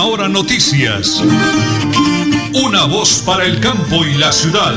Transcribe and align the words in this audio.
Última 0.00 0.14
hora 0.14 0.28
noticias. 0.28 1.20
Una 2.54 2.86
voz 2.86 3.22
para 3.26 3.44
el 3.44 3.60
campo 3.60 4.02
y 4.06 4.16
la 4.18 4.32
ciudad. 4.32 4.72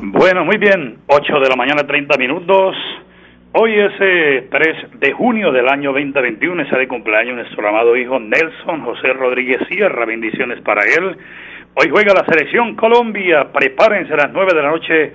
Bueno, 0.00 0.44
muy 0.46 0.56
bien. 0.56 1.00
8 1.06 1.40
de 1.40 1.48
la 1.50 1.56
mañana, 1.56 1.86
30 1.86 2.16
minutos. 2.16 2.76
Hoy 3.52 3.74
es 3.74 3.92
3 3.98 4.00
eh, 4.00 4.88
de 4.94 5.12
junio 5.12 5.52
del 5.52 5.68
año 5.68 5.92
2021, 5.92 6.62
está 6.62 6.78
de 6.78 6.88
cumpleaños 6.88 7.36
nuestro 7.36 7.68
amado 7.68 7.96
hijo 7.96 8.18
Nelson 8.18 8.84
José 8.84 9.12
Rodríguez 9.12 9.60
Sierra, 9.68 10.06
bendiciones 10.06 10.62
para 10.62 10.80
él. 10.82 11.16
Hoy 11.74 11.90
juega 11.90 12.14
la 12.14 12.24
selección 12.24 12.74
Colombia, 12.74 13.52
prepárense 13.52 14.14
a 14.14 14.16
las 14.16 14.32
9 14.32 14.54
de 14.54 14.62
la 14.62 14.70
noche, 14.70 15.12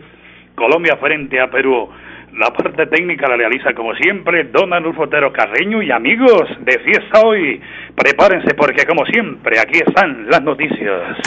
Colombia 0.53 0.95
frente 0.97 1.39
a 1.39 1.49
Perú. 1.49 1.89
La 2.39 2.53
parte 2.53 2.85
técnica 2.85 3.27
la 3.27 3.35
realiza 3.35 3.73
como 3.73 3.93
siempre 3.95 4.45
Don 4.45 4.71
Anulfo 4.71 5.03
Otero 5.03 5.33
Carreño 5.33 5.81
y 5.81 5.91
amigos 5.91 6.47
de 6.61 6.79
fiesta 6.79 7.19
hoy. 7.19 7.59
Prepárense 7.93 8.53
porque 8.53 8.85
como 8.85 9.05
siempre 9.07 9.59
aquí 9.59 9.79
están 9.85 10.25
las 10.29 10.41
noticias. 10.41 11.17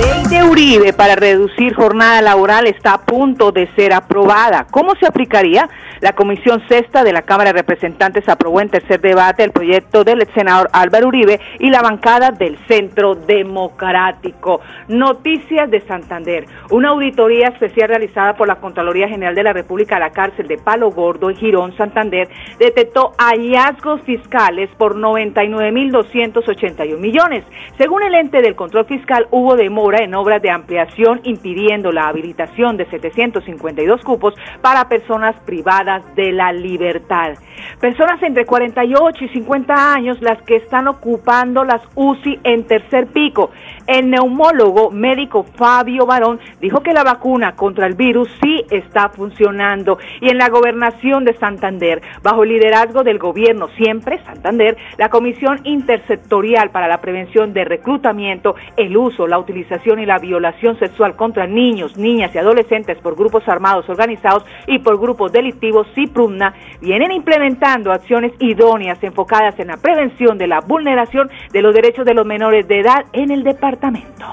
Ley 0.00 0.24
de 0.28 0.42
Uribe 0.44 0.92
para 0.92 1.14
reducir 1.14 1.72
jornada 1.74 2.20
laboral 2.22 2.66
está 2.66 2.94
a 2.94 3.02
punto 3.02 3.52
de 3.52 3.68
ser 3.74 3.92
aprobada. 3.92 4.66
¿Cómo 4.70 4.94
se 4.94 5.06
aplicaría? 5.06 5.68
La 6.00 6.14
Comisión 6.14 6.62
Sexta 6.66 7.04
de 7.04 7.12
la 7.12 7.20
Cámara 7.22 7.52
de 7.52 7.58
Representantes 7.58 8.26
aprobó 8.28 8.62
en 8.62 8.70
tercer 8.70 9.02
debate 9.02 9.44
el 9.44 9.52
proyecto 9.52 10.02
del 10.02 10.26
senador 10.32 10.70
Álvaro 10.72 11.08
Uribe 11.08 11.38
y 11.58 11.68
la 11.68 11.82
bancada 11.82 12.30
del 12.30 12.56
Centro 12.66 13.14
Democrático. 13.14 14.62
Noticias 14.88 15.70
de 15.70 15.82
Santander. 15.82 16.46
Una 16.70 16.88
auditoría 16.90 17.48
especial 17.48 17.90
realizada 17.90 18.32
por 18.34 18.48
la 18.48 18.56
Contraloría 18.56 19.08
General 19.08 19.34
de 19.34 19.42
la 19.42 19.52
República 19.52 19.96
a 19.96 20.00
la 20.00 20.08
cárcel 20.10 20.48
de 20.48 20.56
Palo 20.56 20.90
Gordo 20.90 21.28
en 21.28 21.36
Girón, 21.36 21.76
Santander, 21.76 22.30
detectó 22.58 23.12
hallazgos 23.18 24.00
fiscales 24.02 24.70
por 24.78 24.96
99.281 24.96 26.96
millones. 26.96 27.44
Según 27.76 28.02
el 28.04 28.14
ente 28.14 28.40
del 28.40 28.56
control 28.56 28.86
fiscal, 28.86 29.26
hubo 29.30 29.56
demora 29.56 29.89
en 29.98 30.14
obras 30.14 30.40
de 30.42 30.50
ampliación 30.50 31.20
impidiendo 31.24 31.90
la 31.92 32.08
habilitación 32.08 32.76
de 32.76 32.86
752 32.86 34.02
cupos 34.02 34.34
para 34.60 34.88
personas 34.88 35.36
privadas 35.44 36.04
de 36.14 36.32
la 36.32 36.52
libertad. 36.52 37.34
Personas 37.80 38.22
entre 38.22 38.44
48 38.44 39.24
y 39.24 39.28
50 39.28 39.94
años 39.94 40.20
las 40.20 40.40
que 40.42 40.56
están 40.56 40.88
ocupando 40.88 41.64
las 41.64 41.82
UCI 41.94 42.40
en 42.44 42.66
tercer 42.66 43.08
pico. 43.08 43.50
El 43.86 44.10
neumólogo 44.10 44.90
médico 44.90 45.44
Fabio 45.56 46.06
Barón 46.06 46.38
dijo 46.60 46.80
que 46.82 46.92
la 46.92 47.04
vacuna 47.04 47.56
contra 47.56 47.86
el 47.86 47.94
virus 47.94 48.28
sí 48.42 48.64
está 48.70 49.08
funcionando 49.08 49.98
y 50.20 50.30
en 50.30 50.38
la 50.38 50.48
gobernación 50.48 51.24
de 51.24 51.34
Santander, 51.34 52.00
bajo 52.22 52.44
el 52.44 52.50
liderazgo 52.50 53.02
del 53.02 53.18
gobierno 53.18 53.68
siempre 53.76 54.22
Santander, 54.24 54.76
la 54.98 55.08
Comisión 55.08 55.60
Intersectorial 55.64 56.70
para 56.70 56.88
la 56.88 57.00
Prevención 57.00 57.52
de 57.52 57.64
Reclutamiento, 57.64 58.54
el 58.76 58.96
uso, 58.96 59.26
la 59.26 59.38
utilización 59.38 59.79
y 59.86 60.06
la 60.06 60.18
violación 60.18 60.78
sexual 60.78 61.16
contra 61.16 61.46
niños, 61.46 61.96
niñas 61.96 62.34
y 62.34 62.38
adolescentes 62.38 62.98
por 62.98 63.16
grupos 63.16 63.48
armados 63.48 63.88
organizados 63.88 64.44
y 64.66 64.78
por 64.78 65.00
grupos 65.00 65.32
delictivos 65.32 65.86
CIPRUMNA 65.94 66.54
vienen 66.80 67.12
implementando 67.12 67.92
acciones 67.92 68.32
idóneas 68.38 69.02
enfocadas 69.02 69.58
en 69.58 69.68
la 69.68 69.76
prevención 69.76 70.38
de 70.38 70.46
la 70.46 70.60
vulneración 70.60 71.30
de 71.52 71.62
los 71.62 71.74
derechos 71.74 72.04
de 72.04 72.14
los 72.14 72.26
menores 72.26 72.68
de 72.68 72.80
edad 72.80 73.04
en 73.12 73.30
el 73.30 73.42
departamento. 73.42 74.26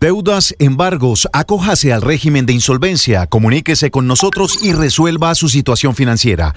Deudas, 0.00 0.56
embargos, 0.58 1.28
acójase 1.32 1.92
al 1.92 2.02
régimen 2.02 2.44
de 2.44 2.52
insolvencia, 2.52 3.28
comuníquese 3.28 3.92
con 3.92 4.08
nosotros 4.08 4.64
y 4.64 4.72
resuelva 4.72 5.32
su 5.36 5.48
situación 5.48 5.94
financiera. 5.94 6.56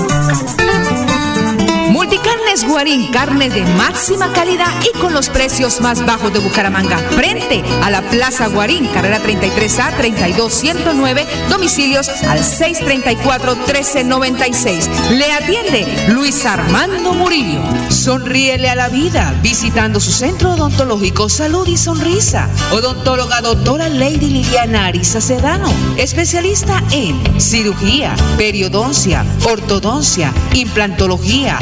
Multicarnes 2.51 2.69
Guarín, 2.69 3.07
carne 3.13 3.49
de 3.49 3.61
máxima 3.77 4.33
calidad 4.33 4.67
y 4.83 4.91
con 4.99 5.13
los 5.13 5.29
precios 5.29 5.79
más 5.79 6.05
bajos 6.05 6.33
de 6.33 6.39
Bucaramanga. 6.39 6.97
Frente 6.97 7.63
a 7.81 7.89
la 7.89 8.01
Plaza 8.01 8.47
Guarín, 8.47 8.87
carrera 8.87 9.23
33A 9.23 9.95
32109, 9.95 11.25
domicilios 11.49 12.09
al 12.09 12.39
634-1396. 12.39 14.89
Le 15.11 15.31
atiende 15.31 16.09
Luis 16.09 16.45
Armando 16.45 17.13
Murillo. 17.13 17.61
Sonríele 17.89 18.69
a 18.69 18.75
la 18.75 18.89
vida 18.89 19.33
visitando 19.41 20.01
su 20.01 20.11
centro 20.11 20.51
odontológico 20.51 21.29
Salud 21.29 21.65
y 21.69 21.77
Sonrisa. 21.77 22.49
Odontóloga 22.73 23.39
doctora 23.39 23.87
Lady 23.87 24.27
Liliana 24.27 24.87
Arisa 24.87 25.21
Sedano, 25.21 25.71
especialista 25.95 26.83
en 26.91 27.39
cirugía, 27.39 28.13
periodoncia, 28.37 29.23
ortodoncia, 29.45 30.33
implantología, 30.53 31.57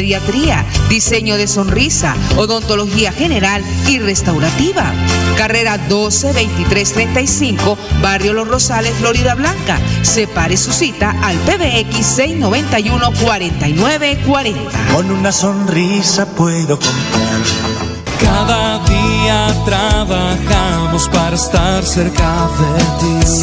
odontopediatría, 0.00 0.64
diseño 0.88 1.36
de 1.36 1.46
sonrisa, 1.46 2.16
odontología 2.36 3.12
general 3.12 3.62
y 3.86 3.98
restaurativa. 3.98 4.92
Carrera 5.36 5.78
12 5.78 6.32
23 6.32 6.92
35, 6.92 7.78
Barrio 8.02 8.32
Los 8.32 8.48
Rosales, 8.48 8.94
Florida 8.94 9.34
Blanca. 9.34 9.78
Separe 10.02 10.56
su 10.56 10.72
cita 10.72 11.10
al 11.22 11.36
PBX 11.38 12.06
691 12.06 13.12
4940. 13.22 14.94
Con 14.94 15.10
una 15.10 15.32
sonrisa 15.32 16.26
puedo 16.34 16.78
comprar. 16.78 17.40
Cada 18.20 18.78
día 18.84 19.54
trabajamos 19.64 21.08
para 21.08 21.36
estar 21.36 21.84
cerca 21.84 22.48
de 22.58 22.78
ti. 23.00 23.42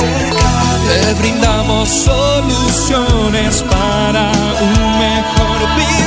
Te 0.87 1.13
brindamos 1.15 1.89
soluciones 1.89 3.63
para 3.63 4.31
un 4.61 4.99
mejor 4.99 5.75
vivir. 5.75 6.06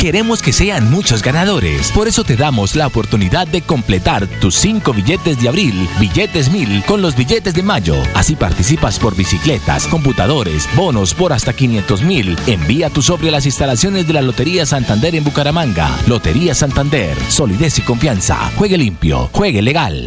Queremos 0.00 0.42
que 0.42 0.52
sean 0.52 0.88
muchos 0.90 1.22
ganadores. 1.22 1.90
Por 1.90 2.06
eso 2.06 2.22
te 2.22 2.36
damos 2.36 2.76
la 2.76 2.86
oportunidad 2.86 3.48
de 3.48 3.62
completar 3.62 4.28
tus 4.40 4.54
cinco 4.54 4.92
billetes 4.92 5.40
de 5.40 5.48
abril, 5.48 5.88
billetes 5.98 6.52
mil, 6.52 6.84
con 6.84 7.02
los 7.02 7.16
billetes 7.16 7.52
de 7.52 7.64
mayo. 7.64 7.96
Así 8.14 8.36
participas 8.36 9.00
por 9.00 9.16
bicicletas, 9.16 9.88
computadores, 9.88 10.68
bonos 10.76 11.14
por 11.14 11.32
hasta 11.32 11.52
500 11.52 12.02
mil. 12.02 12.38
Envía 12.46 12.90
tu 12.90 13.02
sobre 13.02 13.30
a 13.30 13.32
las 13.32 13.46
instalaciones 13.46 14.06
de 14.06 14.12
la 14.12 14.22
Lotería 14.22 14.64
Santander 14.66 15.16
en 15.16 15.24
Bucaramanga. 15.24 15.90
Lotería 16.06 16.54
Santander. 16.54 17.18
Solidez 17.28 17.78
y 17.80 17.82
confianza. 17.82 18.52
Juegue 18.56 18.78
limpio. 18.78 19.28
Juegue 19.32 19.62
legal. 19.62 20.06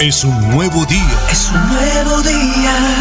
Es 0.00 0.24
un 0.24 0.50
nuevo 0.50 0.86
día. 0.86 1.18
Es 1.30 1.50
un 1.50 1.68
nuevo 1.68 2.22
día, 2.22 2.99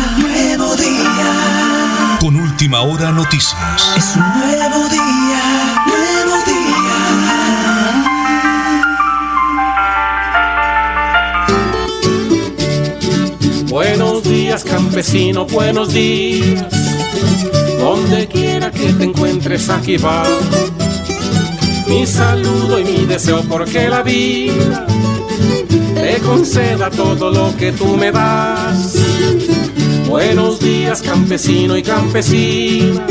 nuevo 0.70 0.76
día. 0.76 2.18
Con 2.20 2.36
última 2.36 2.82
hora 2.82 3.12
noticias. 3.12 3.94
Es 3.96 4.16
un 4.16 4.22
nuevo 4.40 4.88
día, 4.90 5.84
nuevo 5.86 6.36
día. 6.46 6.98
Buenos 13.70 14.24
días, 14.24 14.64
campesino, 14.64 15.46
buenos 15.46 15.94
días. 15.94 16.66
Donde 17.80 18.28
quiera 18.28 18.72
que 18.72 18.94
te 18.94 19.04
encuentres, 19.04 19.70
aquí 19.70 19.98
va. 19.98 20.24
Mi 21.88 22.06
saludo 22.06 22.80
y 22.80 22.84
mi 22.84 23.06
deseo 23.06 23.42
porque 23.44 23.90
la 23.90 24.04
vida 24.04 24.86
te 25.96 26.20
conceda 26.20 26.90
todo 26.92 27.32
lo 27.32 27.56
que 27.58 27.72
tú 27.72 27.96
me 27.98 28.12
das. 28.12 28.96
Buenos 30.10 30.60
días, 30.60 31.04
campesino 31.04 31.78
y 31.78 31.84
campesina, 31.84 33.06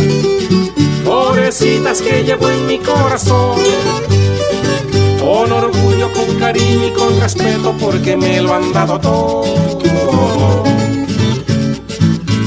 florecitas 1.05 2.03
que 2.03 2.25
llevo 2.25 2.51
en 2.51 2.67
mi 2.67 2.79
corazón. 2.79 3.57
Con 5.21 5.53
orgullo, 5.53 6.13
con 6.13 6.35
cariño 6.41 6.89
y 6.89 6.91
con 6.91 7.21
respeto, 7.21 7.73
porque 7.79 8.17
me 8.17 8.41
lo 8.41 8.53
han 8.53 8.73
dado 8.73 8.99
todo. 8.99 10.65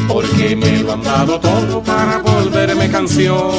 Porque 0.09 0.56
me 0.57 0.83
lo 0.83 0.92
han 0.92 1.01
dado 1.03 1.39
todo 1.39 1.81
para 1.81 2.18
volverme 2.18 2.92
canción. 2.92 3.51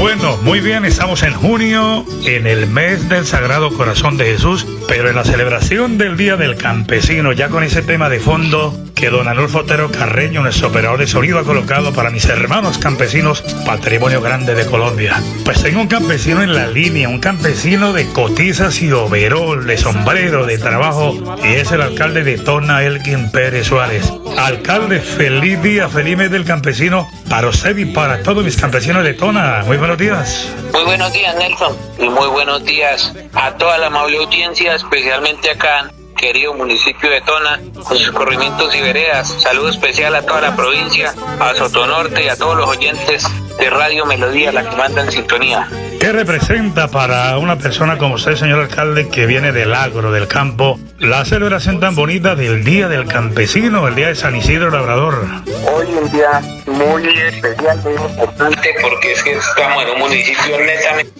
Bueno, 0.00 0.38
muy 0.42 0.60
bien, 0.60 0.86
estamos 0.86 1.22
en 1.22 1.34
junio, 1.34 2.06
en 2.24 2.46
el 2.46 2.66
mes 2.66 3.10
del 3.10 3.26
Sagrado 3.26 3.70
Corazón 3.76 4.16
de 4.16 4.24
Jesús, 4.24 4.66
pero 4.88 5.10
en 5.10 5.16
la 5.16 5.24
celebración 5.24 5.98
del 5.98 6.16
Día 6.16 6.36
del 6.36 6.56
Campesino, 6.56 7.32
ya 7.32 7.50
con 7.50 7.62
ese 7.62 7.82
tema 7.82 8.08
de 8.08 8.20
fondo 8.20 8.74
don 9.10 9.28
Anulfo 9.28 9.58
Otero 9.58 9.90
Carreño, 9.90 10.42
nuestro 10.42 10.68
operador 10.68 10.98
de 10.98 11.06
sonido, 11.06 11.38
ha 11.38 11.44
colocado 11.44 11.92
para 11.92 12.10
mis 12.10 12.26
hermanos 12.26 12.78
campesinos, 12.78 13.42
patrimonio 13.66 14.20
grande 14.20 14.54
de 14.54 14.66
Colombia. 14.66 15.20
Pues 15.44 15.62
tengo 15.62 15.80
un 15.80 15.88
campesino 15.88 16.42
en 16.42 16.54
la 16.54 16.66
línea, 16.66 17.08
un 17.08 17.20
campesino 17.20 17.92
de 17.92 18.06
cotizas 18.08 18.80
y 18.82 18.92
overol, 18.92 19.66
de 19.66 19.76
sombrero, 19.76 20.46
de 20.46 20.58
trabajo, 20.58 21.14
y 21.42 21.54
es 21.54 21.72
el 21.72 21.82
alcalde 21.82 22.24
de 22.24 22.38
Tona, 22.38 22.82
Elgin 22.82 23.30
Pérez 23.30 23.66
Suárez. 23.66 24.12
Alcalde, 24.38 25.00
feliz 25.00 25.62
día, 25.62 25.88
feliz 25.88 26.16
mes 26.16 26.30
del 26.30 26.44
campesino 26.44 27.08
para 27.28 27.48
usted 27.48 27.76
y 27.76 27.86
para 27.86 28.22
todos 28.22 28.44
mis 28.44 28.56
campesinos 28.56 29.04
de 29.04 29.14
Tona. 29.14 29.62
Muy 29.66 29.76
buenos 29.76 29.98
días. 29.98 30.48
Muy 30.72 30.84
buenos 30.84 31.12
días, 31.12 31.34
Nelson, 31.36 31.76
y 31.98 32.08
muy 32.08 32.28
buenos 32.28 32.64
días 32.64 33.12
a 33.34 33.52
toda 33.52 33.78
la 33.78 33.86
amable 33.86 34.18
audiencia, 34.18 34.74
especialmente 34.74 35.50
acá 35.50 35.90
querido 36.24 36.54
municipio 36.54 37.10
de 37.10 37.20
Tona, 37.20 37.60
con 37.86 37.98
sus 37.98 38.10
corrimientos 38.12 38.74
y 38.74 38.80
veredas. 38.80 39.28
Saludo 39.42 39.68
especial 39.68 40.14
a 40.14 40.24
toda 40.24 40.40
la 40.40 40.56
provincia, 40.56 41.14
a 41.38 41.54
Sotonorte 41.54 42.24
y 42.24 42.28
a 42.28 42.36
todos 42.36 42.56
los 42.56 42.66
oyentes 42.66 43.26
de 43.58 43.68
Radio 43.68 44.06
Melodía, 44.06 44.50
la 44.50 44.66
que 44.66 44.74
manda 44.74 45.02
en 45.02 45.12
sintonía. 45.12 45.68
¿Qué 46.00 46.12
representa 46.12 46.88
para 46.88 47.38
una 47.38 47.56
persona 47.56 47.98
como 47.98 48.14
usted, 48.14 48.36
señor 48.36 48.60
alcalde, 48.60 49.08
que 49.08 49.26
viene 49.26 49.52
del 49.52 49.72
agro, 49.74 50.12
del 50.12 50.28
campo, 50.28 50.78
la 50.98 51.24
celebración 51.24 51.80
tan 51.80 51.94
bonita 51.94 52.34
del 52.34 52.64
Día 52.64 52.88
del 52.88 53.06
Campesino, 53.06 53.88
el 53.88 53.94
Día 53.94 54.08
de 54.08 54.14
San 54.14 54.36
Isidro 54.36 54.70
Labrador? 54.70 55.24
Hoy 55.72 55.86
un 55.86 56.10
día 56.12 56.40
muy 56.66 57.08
especial, 57.08 57.80
muy 57.82 57.94
importante, 57.94 58.74
porque 58.82 59.12
es 59.12 59.22
que 59.22 59.32
estamos 59.32 59.82
en 59.84 59.90
un 59.90 59.98
municipio 60.00 60.58
netamente 60.58 61.12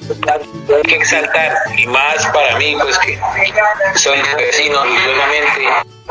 hay 0.75 0.83
que 0.83 0.97
exaltar, 0.97 1.53
y 1.77 1.87
más 1.87 2.27
para 2.27 2.59
mí, 2.59 2.77
pues 2.81 2.99
que 2.99 3.19
soy 3.95 4.19
vecino 4.37 4.81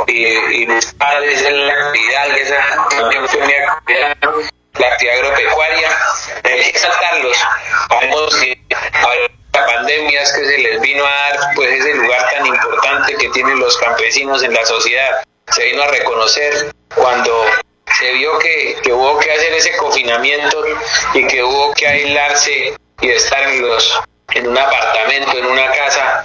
y, 0.07 0.63
y 0.63 0.68
mis 0.68 0.94
padres 0.94 1.42
en 1.44 1.68
la 1.68 1.74
actividad, 1.74 2.38
esa 2.38 2.56
la 4.80 4.88
actividad 4.88 5.18
agropecuaria, 5.18 5.98
hay 6.44 6.62
que 6.62 6.70
exaltarlos. 6.70 7.38
Que 8.40 8.60
la 9.54 9.66
pandemia 9.68 10.22
es 10.22 10.31
que 10.31 10.46
se 10.46 10.58
les 10.58 10.81
vino 10.81 11.06
a 11.06 11.10
dar 11.10 11.40
pues 11.56 11.72
ese 11.72 11.94
lugar 11.96 12.30
tan 12.31 12.46
importante 12.46 13.16
que 13.16 13.30
tienen 13.30 13.60
los 13.60 13.78
campesinos 13.78 14.44
en 14.44 14.54
la 14.54 14.66
sociedad. 14.66 15.24
Se 15.52 15.64
vino 15.66 15.84
a 15.84 15.88
reconocer 15.88 16.74
cuando 16.96 17.46
se 18.00 18.14
vio 18.14 18.40
que, 18.40 18.78
que 18.81 18.92
hubo 18.92 19.20
que 19.20 19.31
hacer 19.31 19.54
ese 19.54 19.78
confinamiento 19.78 20.64
y 21.14 21.28
que 21.28 21.44
hubo 21.44 21.74
que 21.74 21.88
aislarse 21.88 22.76
y 23.02 23.10
estar 23.10 23.44
en 23.44 23.62
los 23.62 24.02
en 24.34 24.48
un 24.48 24.58
apartamento, 24.58 25.38
en 25.38 25.46
una 25.46 25.72
casa, 25.74 26.24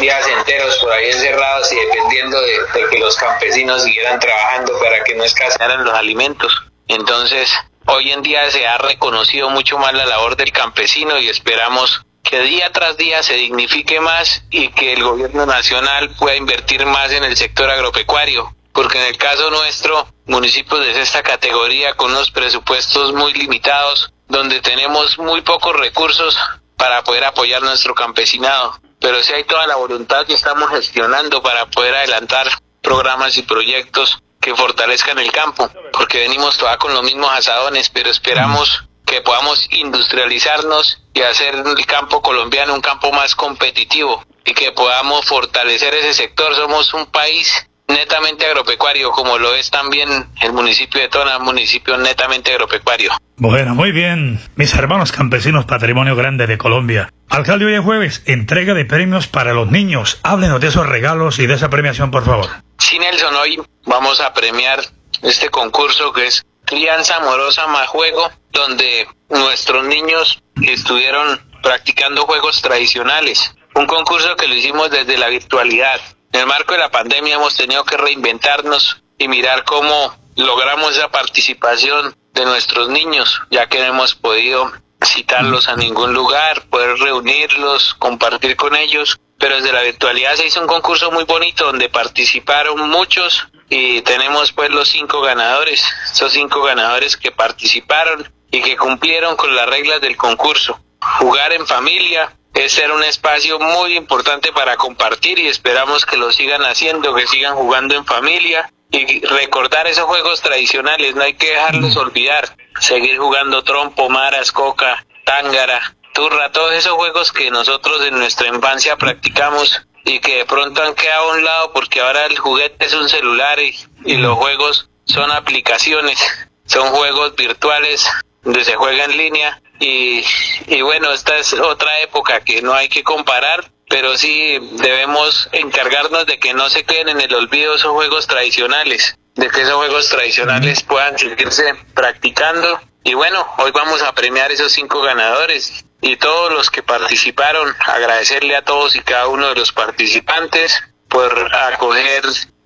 días 0.00 0.26
enteros 0.26 0.76
por 0.78 0.90
ahí 0.90 1.10
encerrados 1.10 1.70
y 1.70 1.76
dependiendo 1.76 2.40
de, 2.40 2.58
de 2.74 2.88
que 2.90 2.98
los 2.98 3.16
campesinos 3.16 3.84
siguieran 3.84 4.18
trabajando 4.18 4.76
para 4.80 5.04
que 5.04 5.14
no 5.14 5.22
escasearan 5.22 5.84
los 5.84 5.94
alimentos. 5.94 6.52
Entonces, 6.88 7.48
hoy 7.86 8.10
en 8.10 8.22
día 8.22 8.50
se 8.50 8.66
ha 8.66 8.78
reconocido 8.78 9.50
mucho 9.50 9.78
más 9.78 9.92
la 9.94 10.06
labor 10.06 10.36
del 10.36 10.52
campesino 10.52 11.18
y 11.18 11.28
esperamos 11.28 12.02
que 12.22 12.40
día 12.40 12.70
tras 12.72 12.96
día 12.96 13.22
se 13.22 13.34
dignifique 13.34 14.00
más 14.00 14.42
y 14.50 14.68
que 14.68 14.92
el 14.92 15.04
gobierno 15.04 15.46
nacional 15.46 16.10
pueda 16.18 16.36
invertir 16.36 16.84
más 16.84 17.12
en 17.12 17.22
el 17.22 17.36
sector 17.36 17.70
agropecuario, 17.70 18.54
porque 18.72 18.98
en 18.98 19.06
el 19.06 19.16
caso 19.16 19.48
nuestro, 19.50 20.08
municipios 20.26 20.80
de 20.80 21.00
esta 21.00 21.22
categoría 21.22 21.94
con 21.94 22.10
unos 22.10 22.32
presupuestos 22.32 23.12
muy 23.12 23.32
limitados, 23.32 24.12
donde 24.26 24.60
tenemos 24.60 25.18
muy 25.18 25.42
pocos 25.42 25.76
recursos 25.76 26.36
para 26.76 27.04
poder 27.04 27.24
apoyar 27.24 27.62
nuestro 27.62 27.94
campesinado, 27.94 28.76
pero 29.00 29.22
si 29.22 29.32
hay 29.32 29.44
toda 29.44 29.66
la 29.68 29.76
voluntad 29.76 30.26
que 30.26 30.34
estamos 30.34 30.68
gestionando 30.70 31.40
para 31.42 31.66
poder 31.66 31.94
adelantar 31.94 32.48
programas 32.82 33.36
y 33.36 33.42
proyectos 33.42 34.18
que 34.40 34.54
fortalezcan 34.54 35.18
el 35.20 35.30
campo, 35.30 35.70
porque 36.06 36.20
venimos 36.20 36.56
todavía 36.56 36.78
con 36.78 36.94
los 36.94 37.02
mismos 37.02 37.28
asadones, 37.32 37.90
pero 37.90 38.10
esperamos 38.10 38.84
que 39.04 39.22
podamos 39.22 39.66
industrializarnos 39.72 41.02
y 41.12 41.20
hacer 41.20 41.56
el 41.56 41.84
campo 41.84 42.22
colombiano 42.22 42.74
un 42.74 42.80
campo 42.80 43.10
más 43.10 43.34
competitivo 43.34 44.24
y 44.44 44.54
que 44.54 44.70
podamos 44.70 45.26
fortalecer 45.26 45.94
ese 45.94 46.14
sector. 46.14 46.54
Somos 46.54 46.94
un 46.94 47.06
país 47.06 47.66
netamente 47.88 48.46
agropecuario, 48.46 49.10
como 49.10 49.36
lo 49.36 49.52
es 49.56 49.68
también 49.72 50.08
el 50.40 50.52
municipio 50.52 51.00
de 51.00 51.08
Tona, 51.08 51.40
municipio 51.40 51.98
netamente 51.98 52.52
agropecuario. 52.52 53.10
Bueno, 53.36 53.74
muy 53.74 53.90
bien. 53.90 54.38
Mis 54.54 54.72
hermanos 54.74 55.10
campesinos, 55.10 55.64
patrimonio 55.64 56.14
grande 56.14 56.46
de 56.46 56.56
Colombia. 56.56 57.12
Alcalde, 57.28 57.64
hoy 57.64 57.74
es 57.74 57.80
jueves, 57.80 58.22
entrega 58.26 58.74
de 58.74 58.84
premios 58.84 59.26
para 59.26 59.54
los 59.54 59.72
niños. 59.72 60.20
Háblenos 60.22 60.60
de 60.60 60.68
esos 60.68 60.86
regalos 60.86 61.40
y 61.40 61.48
de 61.48 61.54
esa 61.54 61.68
premiación, 61.68 62.12
por 62.12 62.24
favor. 62.24 62.46
Sí, 62.78 62.96
Nelson, 63.00 63.34
hoy 63.34 63.60
vamos 63.84 64.20
a 64.20 64.32
premiar 64.32 64.80
este 65.22 65.48
concurso 65.50 66.12
que 66.12 66.26
es 66.26 66.44
Crianza 66.64 67.16
Amorosa 67.16 67.66
más 67.68 67.88
Juego, 67.88 68.30
donde 68.50 69.08
nuestros 69.28 69.84
niños 69.84 70.42
estuvieron 70.62 71.40
practicando 71.62 72.26
juegos 72.26 72.60
tradicionales. 72.62 73.54
Un 73.74 73.86
concurso 73.86 74.36
que 74.36 74.48
lo 74.48 74.54
hicimos 74.54 74.90
desde 74.90 75.18
la 75.18 75.28
virtualidad. 75.28 76.00
En 76.32 76.40
el 76.40 76.46
marco 76.46 76.72
de 76.72 76.78
la 76.78 76.90
pandemia 76.90 77.36
hemos 77.36 77.56
tenido 77.56 77.84
que 77.84 77.96
reinventarnos 77.96 79.02
y 79.18 79.28
mirar 79.28 79.64
cómo 79.64 80.16
logramos 80.36 80.96
esa 80.96 81.08
participación 81.08 82.14
de 82.32 82.44
nuestros 82.44 82.88
niños, 82.88 83.40
ya 83.50 83.68
que 83.68 83.78
no 83.78 83.86
hemos 83.86 84.14
podido 84.14 84.72
citarlos 85.04 85.68
a 85.68 85.76
ningún 85.76 86.14
lugar, 86.14 86.62
poder 86.68 86.98
reunirlos, 86.98 87.94
compartir 87.94 88.56
con 88.56 88.74
ellos. 88.76 89.18
Pero 89.38 89.56
desde 89.56 89.72
la 89.72 89.82
virtualidad 89.82 90.34
se 90.34 90.46
hizo 90.46 90.60
un 90.60 90.66
concurso 90.66 91.10
muy 91.10 91.24
bonito 91.24 91.66
donde 91.66 91.88
participaron 91.88 92.88
muchos 92.88 93.46
y 93.68 94.02
tenemos 94.02 94.52
pues 94.52 94.70
los 94.70 94.88
cinco 94.88 95.20
ganadores, 95.20 95.84
esos 96.12 96.32
cinco 96.32 96.62
ganadores 96.62 97.16
que 97.16 97.32
participaron 97.32 98.32
y 98.50 98.62
que 98.62 98.76
cumplieron 98.76 99.36
con 99.36 99.54
las 99.54 99.66
reglas 99.66 100.00
del 100.00 100.16
concurso. 100.16 100.80
Jugar 101.18 101.52
en 101.52 101.66
familia 101.66 102.32
es 102.54 102.72
ser 102.72 102.90
un 102.90 103.04
espacio 103.04 103.58
muy 103.58 103.96
importante 103.96 104.52
para 104.52 104.76
compartir 104.76 105.38
y 105.38 105.48
esperamos 105.48 106.06
que 106.06 106.16
lo 106.16 106.32
sigan 106.32 106.62
haciendo, 106.62 107.14
que 107.14 107.26
sigan 107.26 107.54
jugando 107.54 107.94
en 107.94 108.04
familia 108.06 108.70
y 108.90 109.20
recordar 109.26 109.86
esos 109.86 110.04
juegos 110.04 110.40
tradicionales, 110.40 111.14
no 111.14 111.22
hay 111.22 111.34
que 111.34 111.50
dejarlos 111.50 111.96
olvidar, 111.96 112.56
seguir 112.80 113.18
jugando 113.18 113.62
trompo, 113.62 114.08
maras, 114.08 114.52
coca, 114.52 115.04
tángara, 115.24 115.96
turra, 116.14 116.50
todos 116.50 116.72
esos 116.72 116.92
juegos 116.94 117.32
que 117.32 117.50
nosotros 117.50 118.02
en 118.06 118.18
nuestra 118.18 118.48
infancia 118.48 118.96
practicamos 118.96 119.85
y 120.06 120.20
que 120.20 120.38
de 120.38 120.44
pronto 120.46 120.82
han 120.82 120.94
quedado 120.94 121.32
a 121.32 121.34
un 121.34 121.44
lado 121.44 121.72
porque 121.72 122.00
ahora 122.00 122.24
el 122.26 122.38
juguete 122.38 122.86
es 122.86 122.94
un 122.94 123.08
celular 123.08 123.58
y, 123.60 123.76
y 124.04 124.16
los 124.16 124.38
juegos 124.38 124.88
son 125.04 125.30
aplicaciones. 125.30 126.18
son 126.66 126.88
juegos 126.88 127.34
virtuales 127.36 128.08
donde 128.42 128.64
se 128.64 128.76
juega 128.76 129.04
en 129.04 129.16
línea 129.16 129.60
y, 129.80 130.24
y 130.68 130.80
bueno, 130.82 131.12
esta 131.12 131.36
es 131.36 131.52
otra 131.54 132.00
época 132.00 132.40
que 132.40 132.62
no 132.62 132.72
hay 132.72 132.88
que 132.88 133.02
comparar, 133.02 133.70
pero 133.88 134.16
sí 134.16 134.58
debemos 134.72 135.48
encargarnos 135.52 136.26
de 136.26 136.38
que 136.38 136.54
no 136.54 136.70
se 136.70 136.84
queden 136.84 137.10
en 137.10 137.20
el 137.20 137.34
olvido 137.34 137.74
esos 137.74 137.90
juegos 137.92 138.26
tradicionales, 138.26 139.18
de 139.34 139.50
que 139.50 139.62
esos 139.62 139.74
juegos 139.74 140.08
tradicionales 140.08 140.82
puedan 140.82 141.18
seguirse 141.18 141.74
practicando. 141.94 142.80
Y 143.04 143.14
bueno, 143.14 143.46
hoy 143.58 143.70
vamos 143.72 144.02
a 144.02 144.14
premiar 144.14 144.50
esos 144.50 144.72
cinco 144.72 145.02
ganadores 145.02 145.84
y 146.06 146.16
todos 146.16 146.52
los 146.52 146.70
que 146.70 146.82
participaron, 146.82 147.74
agradecerle 147.84 148.56
a 148.56 148.62
todos 148.62 148.94
y 148.94 149.00
cada 149.00 149.26
uno 149.26 149.48
de 149.48 149.56
los 149.56 149.72
participantes 149.72 150.80
por 151.08 151.54
acoger 151.54 152.24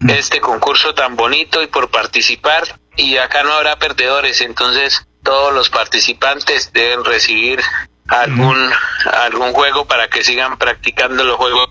este 0.09 0.41
concurso 0.41 0.95
tan 0.95 1.17
bonito 1.17 1.63
y 1.63 1.67
por 1.67 1.91
participar. 1.91 2.79
Y 2.97 3.17
acá 3.17 3.43
no 3.43 3.53
habrá 3.53 3.79
perdedores, 3.79 4.43
entonces 4.43 5.07
todos 5.23 5.55
los 5.55 5.71
participantes 5.71 6.73
deben 6.73 7.05
recibir 7.05 7.61
algún 8.09 8.73
algún 9.13 9.53
juego 9.53 9.87
para 9.87 10.09
que 10.09 10.23
sigan 10.23 10.59
practicando 10.59 11.25
los 11.25 11.37
juegos. 11.37 11.69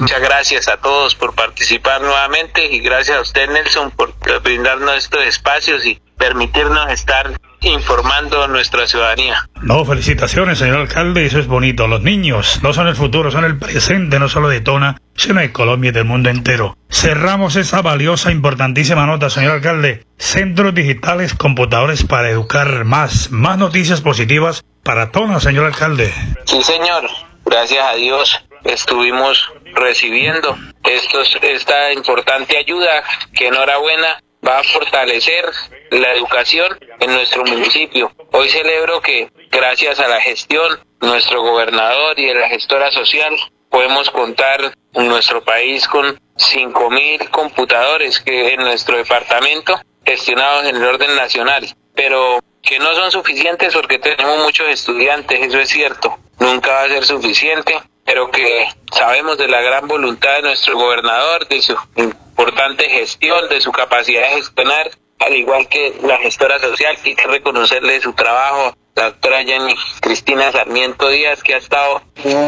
Muchas 0.00 0.20
gracias 0.20 0.66
a 0.68 0.78
todos 0.78 1.14
por 1.14 1.34
participar 1.34 2.00
nuevamente 2.00 2.64
y 2.66 2.80
gracias 2.80 3.18
a 3.18 3.20
usted 3.20 3.48
Nelson 3.50 3.90
por 3.92 4.14
brindarnos 4.42 4.96
estos 4.96 5.22
espacios 5.24 5.84
y 5.84 6.00
permitirnos 6.20 6.92
estar 6.92 7.32
informando 7.62 8.44
a 8.44 8.48
nuestra 8.48 8.86
ciudadanía. 8.86 9.48
No, 9.62 9.84
felicitaciones, 9.86 10.58
señor 10.58 10.76
alcalde, 10.76 11.24
eso 11.24 11.38
es 11.38 11.46
bonito. 11.46 11.88
Los 11.88 12.02
niños 12.02 12.60
no 12.62 12.74
son 12.74 12.88
el 12.88 12.94
futuro, 12.94 13.30
son 13.30 13.44
el 13.44 13.58
presente, 13.58 14.18
no 14.18 14.28
solo 14.28 14.48
de 14.48 14.60
Tona, 14.60 15.00
sino 15.16 15.40
de 15.40 15.50
Colombia 15.50 15.88
y 15.88 15.92
del 15.92 16.04
mundo 16.04 16.28
entero. 16.28 16.76
Cerramos 16.90 17.56
esa 17.56 17.80
valiosa, 17.80 18.30
importantísima 18.30 19.06
nota, 19.06 19.30
señor 19.30 19.52
alcalde. 19.52 20.04
Centros 20.18 20.74
digitales, 20.74 21.34
computadores 21.34 22.04
para 22.04 22.28
educar 22.28 22.84
más, 22.84 23.30
más 23.30 23.56
noticias 23.56 24.02
positivas 24.02 24.62
para 24.84 25.10
Tona, 25.10 25.40
señor 25.40 25.64
alcalde. 25.64 26.12
Sí, 26.44 26.62
señor. 26.62 27.08
Gracias 27.46 27.84
a 27.84 27.94
Dios 27.94 28.44
estuvimos 28.64 29.50
recibiendo 29.74 30.56
estos, 30.84 31.38
esta 31.40 31.92
importante 31.94 32.58
ayuda 32.58 33.02
que 33.34 33.48
enhorabuena 33.48 34.20
va 34.46 34.58
a 34.58 34.64
fortalecer 34.64 35.44
la 35.90 36.12
educación 36.12 36.78
en 36.98 37.12
nuestro 37.12 37.44
municipio. 37.44 38.12
Hoy 38.32 38.48
celebro 38.48 39.00
que 39.00 39.30
gracias 39.50 40.00
a 40.00 40.08
la 40.08 40.20
gestión, 40.20 40.80
nuestro 41.00 41.42
gobernador 41.42 42.18
y 42.18 42.26
de 42.26 42.34
la 42.34 42.48
gestora 42.48 42.90
social, 42.90 43.36
podemos 43.68 44.10
contar 44.10 44.74
en 44.94 45.08
nuestro 45.08 45.42
país 45.42 45.86
con 45.86 46.18
5.000 46.36 47.30
computadores 47.30 48.20
que 48.20 48.54
en 48.54 48.60
nuestro 48.60 48.96
departamento 48.96 49.80
gestionados 50.04 50.66
en 50.66 50.76
el 50.76 50.84
orden 50.84 51.14
nacional, 51.14 51.66
pero 51.94 52.40
que 52.62 52.78
no 52.78 52.92
son 52.94 53.10
suficientes 53.10 53.72
porque 53.74 53.98
tenemos 53.98 54.38
muchos 54.42 54.68
estudiantes, 54.68 55.40
eso 55.40 55.58
es 55.58 55.68
cierto, 55.68 56.18
nunca 56.38 56.72
va 56.72 56.82
a 56.82 56.88
ser 56.88 57.04
suficiente, 57.04 57.80
pero 58.10 58.28
que 58.28 58.66
sabemos 58.92 59.38
de 59.38 59.46
la 59.46 59.60
gran 59.60 59.86
voluntad 59.86 60.34
de 60.34 60.42
nuestro 60.42 60.76
gobernador, 60.76 61.46
de 61.46 61.62
su 61.62 61.76
importante 61.94 62.90
gestión, 62.90 63.48
de 63.48 63.60
su 63.60 63.70
capacidad 63.70 64.22
de 64.22 64.34
gestionar, 64.38 64.90
al 65.20 65.36
igual 65.36 65.68
que 65.68 65.94
la 66.02 66.18
gestora 66.18 66.58
social, 66.58 66.96
que 67.00 67.10
hay 67.10 67.14
que 67.14 67.28
reconocerle 67.28 68.00
su 68.00 68.12
trabajo, 68.12 68.74
la 68.96 69.04
doctora 69.04 69.44
Jenny 69.44 69.76
Cristina 70.00 70.50
Sarmiento 70.50 71.08
Díaz, 71.08 71.40
que 71.44 71.54
ha 71.54 71.58
estado 71.58 72.02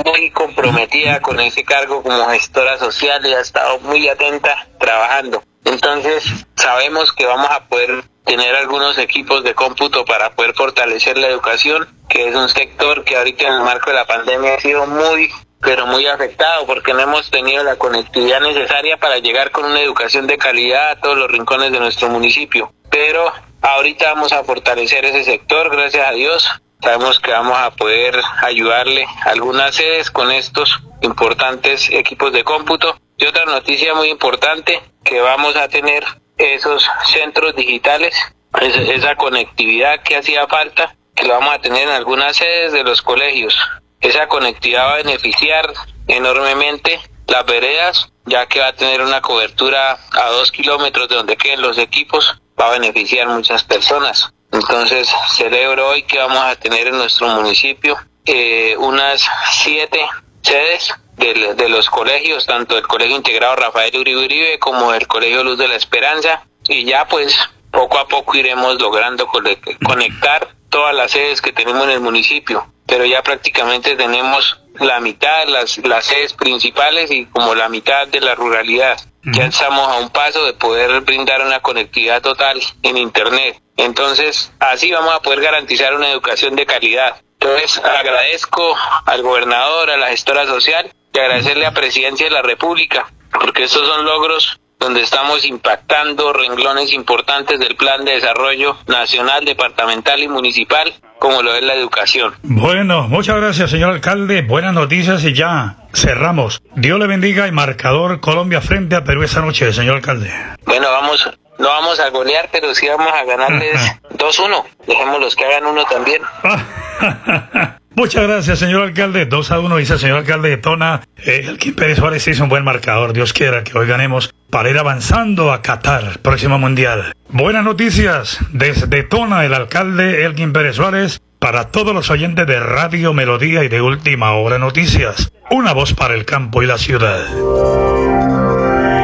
muy 0.05 0.33
comprometida 0.33 1.21
con 1.21 1.39
ese 1.39 1.63
cargo 1.63 2.03
como 2.03 2.27
gestora 2.31 2.77
social 2.79 3.25
y 3.25 3.33
ha 3.33 3.41
estado 3.41 3.79
muy 3.83 4.09
atenta 4.09 4.67
trabajando. 4.81 5.45
Entonces, 5.65 6.25
sabemos 6.57 7.13
que 7.13 7.25
vamos 7.25 7.49
a 7.49 7.69
poder 7.69 8.03
tener 8.25 8.57
algunos 8.57 8.99
equipos 8.99 9.45
de 9.45 9.55
cómputo 9.55 10.05
para 10.05 10.31
poder 10.31 10.55
fortalecer 10.55 11.19
la 11.19 11.29
educación, 11.29 11.87
que 12.09 12.27
es 12.27 12.35
un 12.35 12.49
sector 12.49 13.05
que 13.05 13.17
ahorita 13.17 13.47
en 13.47 13.55
el 13.55 13.61
marco 13.61 13.91
de 13.91 13.97
la 13.97 14.07
pandemia 14.07 14.55
ha 14.55 14.61
sido 14.61 14.87
muy 14.87 15.31
pero 15.63 15.87
muy 15.87 16.07
afectado 16.07 16.67
porque 16.67 16.93
no 16.93 17.01
hemos 17.01 17.31
tenido 17.31 17.63
la 17.63 17.77
conectividad 17.77 18.41
necesaria 18.41 18.97
para 18.97 19.19
llegar 19.19 19.53
con 19.53 19.65
una 19.65 19.81
educación 19.81 20.27
de 20.27 20.37
calidad 20.37 20.91
a 20.91 21.01
todos 21.01 21.17
los 21.17 21.31
rincones 21.31 21.71
de 21.71 21.79
nuestro 21.79 22.09
municipio. 22.09 22.73
Pero 22.91 23.33
ahorita 23.63 24.13
vamos 24.13 24.33
a 24.33 24.43
fortalecer 24.43 25.05
ese 25.05 25.23
sector, 25.23 25.71
gracias 25.71 26.07
a 26.07 26.13
Dios. 26.13 26.51
Sabemos 26.83 27.21
que 27.21 27.31
vamos 27.31 27.57
a 27.57 27.71
poder 27.71 28.21
ayudarle 28.43 29.07
algunas 29.25 29.77
sedes 29.77 30.11
con 30.11 30.33
estos 30.33 30.83
importantes 31.01 31.89
equipos 31.91 32.33
de 32.33 32.43
cómputo. 32.43 32.99
Y 33.17 33.27
otra 33.27 33.45
noticia 33.45 33.95
muy 33.95 34.09
importante, 34.09 34.83
que 35.05 35.21
vamos 35.21 35.55
a 35.55 35.69
tener 35.69 36.05
esos 36.39 36.91
centros 37.05 37.55
digitales, 37.55 38.17
esa 38.61 39.15
conectividad 39.15 40.03
que 40.03 40.17
hacía 40.17 40.49
falta, 40.49 40.97
que 41.15 41.25
lo 41.25 41.35
vamos 41.35 41.55
a 41.55 41.61
tener 41.61 41.85
en 41.85 41.95
algunas 41.95 42.37
sedes 42.37 42.73
de 42.73 42.83
los 42.83 43.01
colegios. 43.01 43.57
Esa 44.03 44.27
conectividad 44.27 44.87
va 44.87 44.95
a 44.95 44.97
beneficiar 44.97 45.73
enormemente 46.09 47.01
las 47.29 47.47
veredas, 47.47 48.13
ya 48.27 48.47
que 48.47 48.59
va 48.59 48.69
a 48.69 48.73
tener 48.75 49.01
una 49.01 49.23
cobertura 49.23 49.97
a 50.13 50.31
dos 50.31 50.51
kilómetros 50.51 51.09
de 51.09 51.15
donde 51.15 51.37
queden 51.37 51.63
los 51.63 51.79
equipos, 51.79 52.41
va 52.61 52.67
a 52.67 52.73
beneficiar 52.73 53.29
muchas 53.29 53.63
personas. 53.63 54.33
Entonces 54.51 55.09
celebro 55.37 55.89
hoy 55.89 56.03
que 56.03 56.19
vamos 56.19 56.39
a 56.39 56.57
tener 56.57 56.89
en 56.89 56.99
nuestro 56.99 57.29
municipio 57.29 57.97
eh, 58.27 58.77
unas 58.77 59.25
siete 59.53 60.01
sedes 60.43 60.93
de, 61.17 61.55
de, 61.55 61.69
los 61.69 61.89
colegios, 61.89 62.45
tanto 62.45 62.77
el 62.77 62.87
Colegio 62.87 63.17
Integrado 63.17 63.55
Rafael 63.55 63.97
Uribe 63.97 64.25
Uribe 64.25 64.59
como 64.59 64.93
el 64.93 65.07
Colegio 65.07 65.45
Luz 65.45 65.59
de 65.59 65.69
la 65.69 65.77
Esperanza, 65.77 66.45
y 66.69 66.85
ya 66.85 67.07
pues 67.07 67.39
poco 67.71 67.99
a 67.99 68.09
poco 68.09 68.37
iremos 68.37 68.81
logrando 68.81 69.27
conectar 69.27 70.49
todas 70.69 70.95
las 70.95 71.13
sedes 71.13 71.41
que 71.41 71.53
tenemos 71.53 71.85
en 71.85 71.91
el 71.91 72.01
municipio 72.01 72.67
pero 72.93 73.07
ya 73.07 73.23
prácticamente 73.23 73.97
tenemos 73.97 74.61
la 74.75 75.01
mitad 75.01 75.47
de 75.47 75.51
las, 75.51 75.79
las 75.79 76.05
sedes 76.05 76.35
principales 76.35 77.11
y 77.11 77.25
como 77.25 77.55
la 77.55 77.71
mitad 77.71 78.07
de 78.07 78.21
la 78.21 78.35
ruralidad. 78.35 79.01
Ya 79.23 79.47
estamos 79.47 79.89
a 79.89 79.97
un 79.97 80.11
paso 80.11 80.45
de 80.45 80.53
poder 80.53 81.01
brindar 81.01 81.41
una 81.41 81.61
conectividad 81.61 82.21
total 82.21 82.61
en 82.83 82.99
Internet. 82.99 83.63
Entonces, 83.79 84.53
así 84.61 84.93
vamos 84.93 85.15
a 85.15 85.21
poder 85.21 85.41
garantizar 85.41 85.95
una 85.95 86.11
educación 86.11 86.55
de 86.55 86.67
calidad. 86.67 87.17
Entonces, 87.41 87.79
agradezco 87.83 88.77
al 89.07 89.23
gobernador, 89.23 89.91
a 89.91 89.97
la 89.97 90.09
gestora 90.09 90.45
social 90.45 90.93
y 91.15 91.19
agradecerle 91.19 91.65
a 91.65 91.73
Presidencia 91.73 92.27
de 92.27 92.33
la 92.33 92.43
República, 92.43 93.11
porque 93.33 93.65
estos 93.65 93.87
son 93.87 94.05
logros 94.05 94.61
donde 94.83 95.03
estamos 95.03 95.45
impactando 95.45 96.33
renglones 96.33 96.93
importantes 96.93 97.61
del 97.61 97.77
Plan 97.77 98.05
de 98.05 98.15
Desarrollo 98.15 98.77
Nacional, 98.89 99.45
Departamental 99.45 100.21
y 100.21 100.27
Municipal, 100.27 100.93
como 101.21 101.41
lo 101.41 101.55
es 101.55 101.63
la 101.63 101.75
educación. 101.75 102.35
Bueno, 102.43 103.07
muchas 103.09 103.37
gracias, 103.37 103.71
señor 103.71 103.91
alcalde. 103.91 104.43
Buenas 104.43 104.75
noticias 104.75 105.23
y 105.25 105.35
ya 105.35 105.77
cerramos. 105.95 106.61
Dios 106.75 106.99
le 106.99 107.07
bendiga 107.07 107.47
y 107.47 107.53
marcador 107.53 108.21
Colombia 108.21 108.61
frente 108.61 108.97
a 108.97 109.05
Perú 109.05 109.23
esta 109.23 109.41
noche, 109.41 109.73
señor 109.73 109.97
alcalde. 109.97 110.33
Bueno, 110.65 110.91
vamos, 110.91 111.31
no 111.59 111.69
vamos 111.69 112.01
a 112.01 112.11
golear, 112.11 112.49
pero 112.51 112.75
sí 112.75 112.89
vamos 112.89 113.13
a 113.13 113.25
ganarles 113.25 113.81
2-1. 114.19 114.65
Dejémoslos 114.87 115.37
que 115.37 115.45
hagan 115.45 115.67
uno 115.67 115.85
también. 115.85 116.23
Muchas 117.95 118.27
gracias, 118.27 118.59
señor 118.59 118.83
alcalde. 118.83 119.27
2 119.27 119.51
a 119.51 119.61
1 119.61 119.77
dice 119.77 119.93
el 119.93 119.99
señor 120.01 120.19
alcalde 120.19 120.49
de 120.49 120.57
Tona. 120.57 121.03
Eh, 121.19 121.45
el 121.47 121.59
Kim 121.59 121.77
Pérez 121.77 121.99
Suárez 121.99 122.27
hizo 122.27 122.43
un 122.43 122.49
buen 122.49 122.65
marcador. 122.65 123.13
Dios 123.13 123.33
quiera 123.33 123.63
que 123.63 123.79
hoy 123.79 123.87
ganemos 123.87 124.35
para 124.53 124.69
ir 124.69 124.77
avanzando 124.77 125.51
a 125.51 125.63
Qatar, 125.63 126.19
próximo 126.19 126.59
mundial. 126.59 127.15
Buenas 127.31 127.65
noticias 127.65 128.37
desde 128.53 129.03
Tona, 129.03 129.47
el 129.47 129.55
alcalde 129.55 130.27
Elkin 130.27 130.53
Pérez 130.53 130.77
Suárez, 130.77 131.23
para 131.39 131.71
todos 131.71 131.95
los 131.95 132.11
oyentes 132.11 132.47
de 132.47 132.61
Radio 132.61 133.15
Melodía 133.15 133.65
y 133.65 133.69
de 133.69 133.81
Última 133.81 134.33
Hora 134.33 134.59
Noticias. 134.59 135.33
Una 135.51 135.73
voz 135.73 135.95
para 135.95 136.13
el 136.15 136.27
campo 136.27 136.63
y 136.63 136.67
la 136.67 136.77
ciudad. 136.77 137.25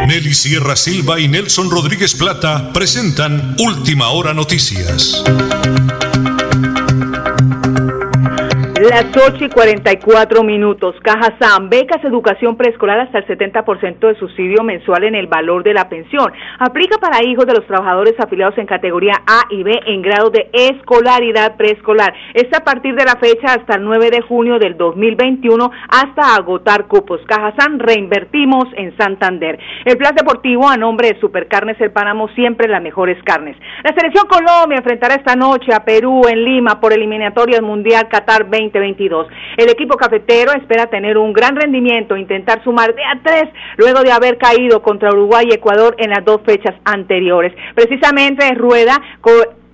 Nelly 0.07 0.35
Sierra 0.35 0.77
Silva 0.77 1.19
y 1.19 1.29
Nelson 1.29 1.71
Rodríguez 1.71 2.15
Plata 2.15 2.71
presentan 2.75 3.57
Última 3.59 4.09
Hora 4.09 4.35
Noticias. 4.35 5.25
Las 8.81 9.07
8 9.07 9.45
y 9.45 9.49
44 9.49 10.45
minutos. 10.45 10.95
Caja 11.03 11.37
SAM, 11.41 11.69
becas 11.69 12.05
educación 12.05 12.57
preescolar 12.57 13.01
hasta 13.01 13.19
el 13.19 13.27
70% 13.27 13.99
de 14.07 14.15
subsidio 14.15 14.63
mensual 14.63 15.03
en 15.03 15.17
el 15.17 15.27
valor 15.27 15.65
de 15.65 15.75
la 15.75 15.89
pensión. 15.89 16.33
Aplica 16.61 16.97
para 16.99 17.25
hijos 17.25 17.45
de 17.47 17.55
los 17.55 17.67
trabajadores 17.67 18.15
afiliados 18.21 18.57
en 18.57 18.67
categoría 18.67 19.15
A 19.27 19.47
y 19.51 19.65
B 19.65 19.73
en 19.85 20.01
grado 20.01 20.31
de 20.31 20.49
escolaridad 20.53 21.57
preescolar. 21.57 22.15
Es 22.35 22.47
a 22.57 22.63
partir 22.63 22.95
de 22.95 23.05
la 23.05 23.17
fecha 23.17 23.55
hasta 23.55 23.79
el 23.79 23.85
9 23.85 24.11
de 24.11 24.21
junio 24.21 24.61
del 24.61 24.77
2021 24.77 25.73
hasta 25.89 26.37
agotar 26.37 26.87
cupos. 26.87 27.21
Caja 27.27 27.55
SAM, 27.59 27.81
reinvertimos 27.81 28.67
en 28.77 28.97
Santander. 28.97 29.59
El 29.87 29.97
plan 29.97 30.15
deportivo 30.15 30.69
a 30.69 30.77
nombre 30.77 31.09
de 31.09 31.21
Supercarnes 31.21 31.81
El 31.81 31.91
Páramo, 31.91 32.29
siempre 32.29 32.69
las 32.69 32.81
mejores 32.83 33.21
carnes. 33.25 33.57
La 33.83 33.93
selección 33.93 34.29
Colombia 34.29 34.79
enfrentará 34.79 35.17
esta 35.17 35.35
noche 35.35 35.75
a 35.75 35.85
Perú 35.85 36.23
en 36.31 36.45
Lima 36.45 36.81
por 36.81 36.93
eliminatorias 36.93 37.61
Mundial 37.61 38.07
Qatar 38.09 38.49
20 38.49 38.68
2022. 38.73 39.27
El 39.57 39.71
equipo 39.71 39.97
cafetero 39.97 40.53
espera 40.53 40.87
tener 40.87 41.19
un 41.19 41.33
gran 41.33 41.57
rendimiento, 41.57 42.17
intentar 42.17 42.63
sumar 42.65 42.95
de 42.95 43.05
a 43.05 43.21
tres 43.23 43.45
luego 43.77 44.03
de 44.03 44.13
haber 44.13 44.39
caído 44.39 44.83
contra 44.83 45.11
Uruguay 45.13 45.47
y 45.51 45.55
Ecuador 45.55 45.95
en 45.99 46.11
las 46.11 46.25
dos 46.25 46.41
fechas 46.45 46.75
anteriores. 46.85 47.53
Precisamente 47.75 48.49
Rueda 48.55 49.01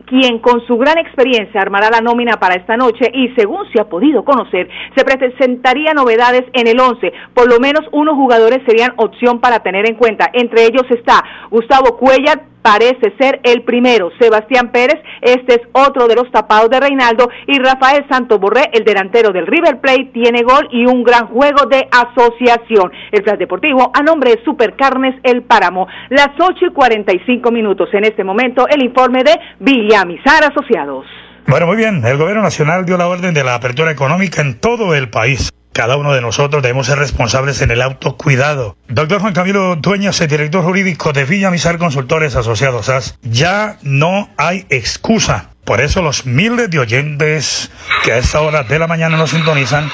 quien 0.06 0.38
con 0.40 0.64
su 0.66 0.76
gran 0.76 0.98
experiencia 0.98 1.60
armará 1.60 1.88
la 1.90 2.00
nómina 2.00 2.34
para 2.38 2.56
esta 2.56 2.76
noche 2.76 3.10
y 3.12 3.28
según 3.36 3.70
se 3.72 3.80
ha 3.80 3.88
podido 3.88 4.24
conocer, 4.24 4.68
se 4.94 5.04
presentaría 5.04 5.94
novedades 5.94 6.44
en 6.52 6.68
el 6.68 6.78
11. 6.78 7.12
Por 7.32 7.50
lo 7.50 7.58
menos 7.58 7.82
unos 7.92 8.14
jugadores 8.14 8.60
serían 8.66 8.92
opción 8.96 9.40
para 9.40 9.60
tener 9.60 9.88
en 9.88 9.96
cuenta. 9.96 10.30
Entre 10.32 10.64
ellos 10.64 10.84
está 10.90 11.24
Gustavo 11.50 11.96
Cuellar, 11.96 12.53
parece 12.64 13.12
ser 13.18 13.40
el 13.42 13.62
primero. 13.62 14.10
Sebastián 14.18 14.72
Pérez, 14.72 14.96
este 15.20 15.56
es 15.56 15.60
otro 15.72 16.08
de 16.08 16.14
los 16.14 16.30
tapados 16.32 16.70
de 16.70 16.80
Reinaldo. 16.80 17.28
Y 17.46 17.58
Rafael 17.58 18.06
Santos 18.08 18.40
Borré, 18.40 18.70
el 18.72 18.84
delantero 18.84 19.32
del 19.32 19.46
River 19.46 19.82
Plate, 19.82 20.10
tiene 20.14 20.42
gol 20.42 20.66
y 20.72 20.86
un 20.86 21.04
gran 21.04 21.26
juego 21.26 21.66
de 21.66 21.86
asociación. 21.92 22.90
El 23.12 23.22
Plan 23.22 23.38
Deportivo 23.38 23.92
a 23.92 24.02
nombre 24.02 24.30
de 24.30 24.44
Supercarnes 24.44 25.14
El 25.22 25.42
Páramo. 25.42 25.86
Las 26.08 26.30
8 26.38 26.66
y 26.70 26.72
45 26.72 27.50
minutos. 27.50 27.90
En 27.92 28.04
este 28.04 28.24
momento, 28.24 28.66
el 28.66 28.82
informe 28.82 29.22
de 29.22 29.38
Villamizar 29.60 30.42
Asociados. 30.44 31.04
Bueno, 31.46 31.66
muy 31.66 31.76
bien. 31.76 32.02
El 32.02 32.16
Gobierno 32.16 32.42
Nacional 32.42 32.86
dio 32.86 32.96
la 32.96 33.06
orden 33.06 33.34
de 33.34 33.44
la 33.44 33.56
apertura 33.56 33.90
económica 33.90 34.40
en 34.40 34.58
todo 34.58 34.94
el 34.94 35.10
país. 35.10 35.50
Cada 35.74 35.96
uno 35.96 36.14
de 36.14 36.20
nosotros 36.20 36.62
debemos 36.62 36.86
ser 36.86 37.00
responsables 37.00 37.60
en 37.60 37.72
el 37.72 37.82
autocuidado. 37.82 38.76
Doctor 38.86 39.20
Juan 39.20 39.34
Camilo 39.34 39.74
Dueñas, 39.74 40.20
el 40.20 40.28
director 40.28 40.62
jurídico 40.62 41.12
de 41.12 41.24
Villamizar 41.24 41.78
Consultores 41.78 42.36
Asociados 42.36 42.88
AS, 42.88 43.18
ya 43.22 43.76
no 43.82 44.30
hay 44.36 44.66
excusa. 44.70 45.50
Por 45.64 45.80
eso 45.80 46.00
los 46.00 46.26
miles 46.26 46.70
de 46.70 46.78
oyentes 46.78 47.72
que 48.04 48.12
a 48.12 48.18
esta 48.18 48.40
hora 48.40 48.62
de 48.62 48.78
la 48.78 48.86
mañana 48.86 49.16
nos 49.16 49.30
sintonizan, 49.30 49.90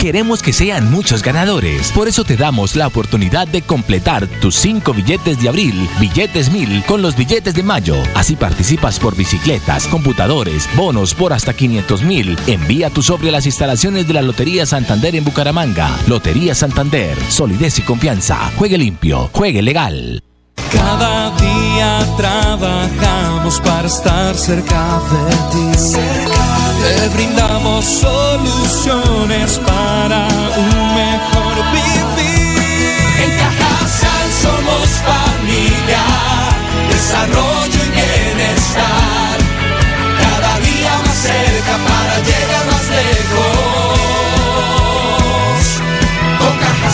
Queremos 0.00 0.44
que 0.44 0.52
sean 0.52 0.92
muchos 0.92 1.24
ganadores, 1.24 1.90
por 1.90 2.06
eso 2.06 2.22
te 2.22 2.36
damos 2.36 2.76
la 2.76 2.86
oportunidad 2.86 3.48
de 3.48 3.62
completar 3.62 4.28
tus 4.40 4.54
cinco 4.54 4.94
billetes 4.94 5.42
de 5.42 5.48
abril, 5.48 5.88
billetes 5.98 6.52
mil, 6.52 6.84
con 6.84 7.02
los 7.02 7.16
billetes 7.16 7.54
de 7.54 7.64
mayo. 7.64 7.96
Así 8.14 8.36
participas 8.36 9.00
por 9.00 9.16
bicicletas, 9.16 9.88
computadores, 9.88 10.68
bonos 10.76 11.14
por 11.14 11.32
hasta 11.32 11.52
500 11.52 12.02
mil. 12.04 12.38
Envía 12.46 12.90
tu 12.90 13.02
sobre 13.02 13.30
a 13.30 13.32
las 13.32 13.46
instalaciones 13.46 14.06
de 14.06 14.14
la 14.14 14.22
Lotería 14.22 14.66
Santander 14.66 15.16
en 15.16 15.24
Bucaramanga. 15.24 15.90
Lotería 16.06 16.54
Santander, 16.54 17.18
solidez 17.28 17.80
y 17.80 17.82
confianza. 17.82 18.52
Juegue 18.56 18.78
limpio, 18.78 19.28
juegue 19.32 19.62
legal. 19.62 20.22
Cada 20.72 21.30
día 21.38 22.06
trabajamos 22.16 23.60
para 23.60 23.88
estar 23.88 24.36
cerca 24.36 25.00
de 25.10 25.34
ti. 25.52 25.88
Te 26.80 27.08
brindamos 27.08 27.84
soluciones 27.84 29.58
para 29.66 29.77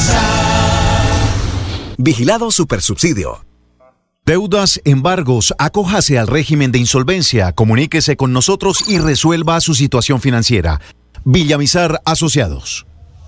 Cajasal. 0.06 1.94
Vigilado 1.98 2.50
Supersubsidio. 2.50 3.44
Deudas, 4.26 4.80
embargos, 4.84 5.54
acójase 5.58 6.18
al 6.18 6.28
régimen 6.28 6.72
de 6.72 6.78
insolvencia, 6.78 7.52
comuníquese 7.52 8.16
con 8.16 8.32
nosotros 8.32 8.88
y 8.88 8.98
resuelva 8.98 9.60
su 9.60 9.74
situación 9.74 10.20
financiera. 10.20 10.80
Villamizar 11.24 12.00
Asociados. 12.06 12.86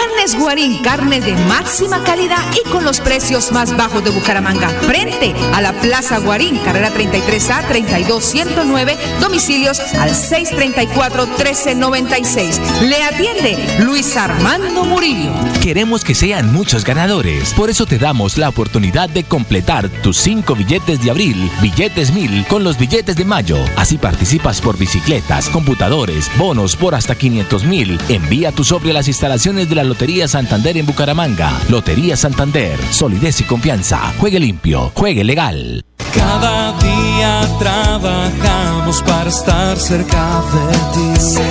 Multicarnes 0.00 0.38
Guarín, 0.38 0.78
carne 0.78 1.20
de 1.20 1.34
máxima 1.46 2.02
calidad 2.04 2.38
y 2.54 2.62
con 2.70 2.84
los 2.84 3.00
precios 3.00 3.50
más 3.52 3.76
bajos 3.76 4.02
de 4.02 4.08
Bucaramanga. 4.10 4.68
Frente 4.68 5.34
a 5.52 5.60
la 5.60 5.74
Plaza 5.74 6.16
Guarín, 6.18 6.56
carrera 6.58 6.90
33A 6.90 7.68
32109, 7.68 8.96
domicilios 9.20 9.78
al 9.98 10.12
634-1396. 10.12 12.80
Le 12.82 13.02
atiende 13.02 13.58
Luis 13.80 14.16
Armando 14.16 14.84
Murillo. 14.84 15.32
Queremos 15.60 16.02
que 16.02 16.14
sean 16.14 16.50
muchos 16.50 16.84
ganadores, 16.84 17.52
por 17.52 17.68
eso 17.68 17.84
te 17.84 17.98
damos 17.98 18.38
la 18.38 18.48
oportunidad 18.48 19.10
de 19.10 19.24
completar 19.24 19.90
tus 20.02 20.16
cinco 20.16 20.54
billetes 20.54 21.02
de 21.02 21.10
abril, 21.10 21.50
billetes 21.60 22.14
mil 22.14 22.46
con 22.46 22.64
los 22.64 22.78
billetes 22.78 23.16
de 23.16 23.26
mayo. 23.26 23.58
Así 23.76 23.98
participas 23.98 24.62
por 24.62 24.78
bicicletas, 24.78 25.50
computadores, 25.50 26.30
bonos 26.38 26.76
por 26.76 26.94
hasta 26.94 27.14
500 27.14 27.64
mil. 27.64 28.00
Envía 28.08 28.52
tu 28.52 28.64
sobre 28.64 28.92
a 28.92 28.94
las 28.94 29.08
instalaciones 29.08 29.68
de 29.68 29.74
la 29.74 29.89
Lotería 29.90 30.28
Santander 30.28 30.76
en 30.76 30.86
Bucaramanga. 30.86 31.50
Lotería 31.68 32.16
Santander, 32.16 32.78
solidez 32.92 33.40
y 33.40 33.42
confianza. 33.42 34.14
Juegue 34.20 34.38
limpio, 34.38 34.92
juegue 34.94 35.24
legal. 35.24 35.84
Cada 36.14 36.78
día 36.78 37.40
trabajamos 37.58 39.02
para 39.02 39.28
estar 39.28 39.76
cerca 39.76 40.44
de 40.52 40.76
ti. 40.94 41.42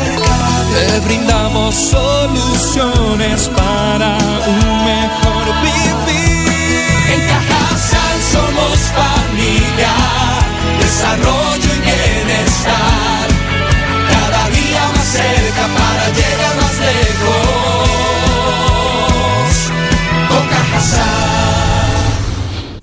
Te 0.71 0.99
brindamos 1.05 1.75
soluciones 1.75 3.49
para 3.49 4.17
un 4.47 4.85
mejor 4.85 5.61
vivir. 5.63 5.88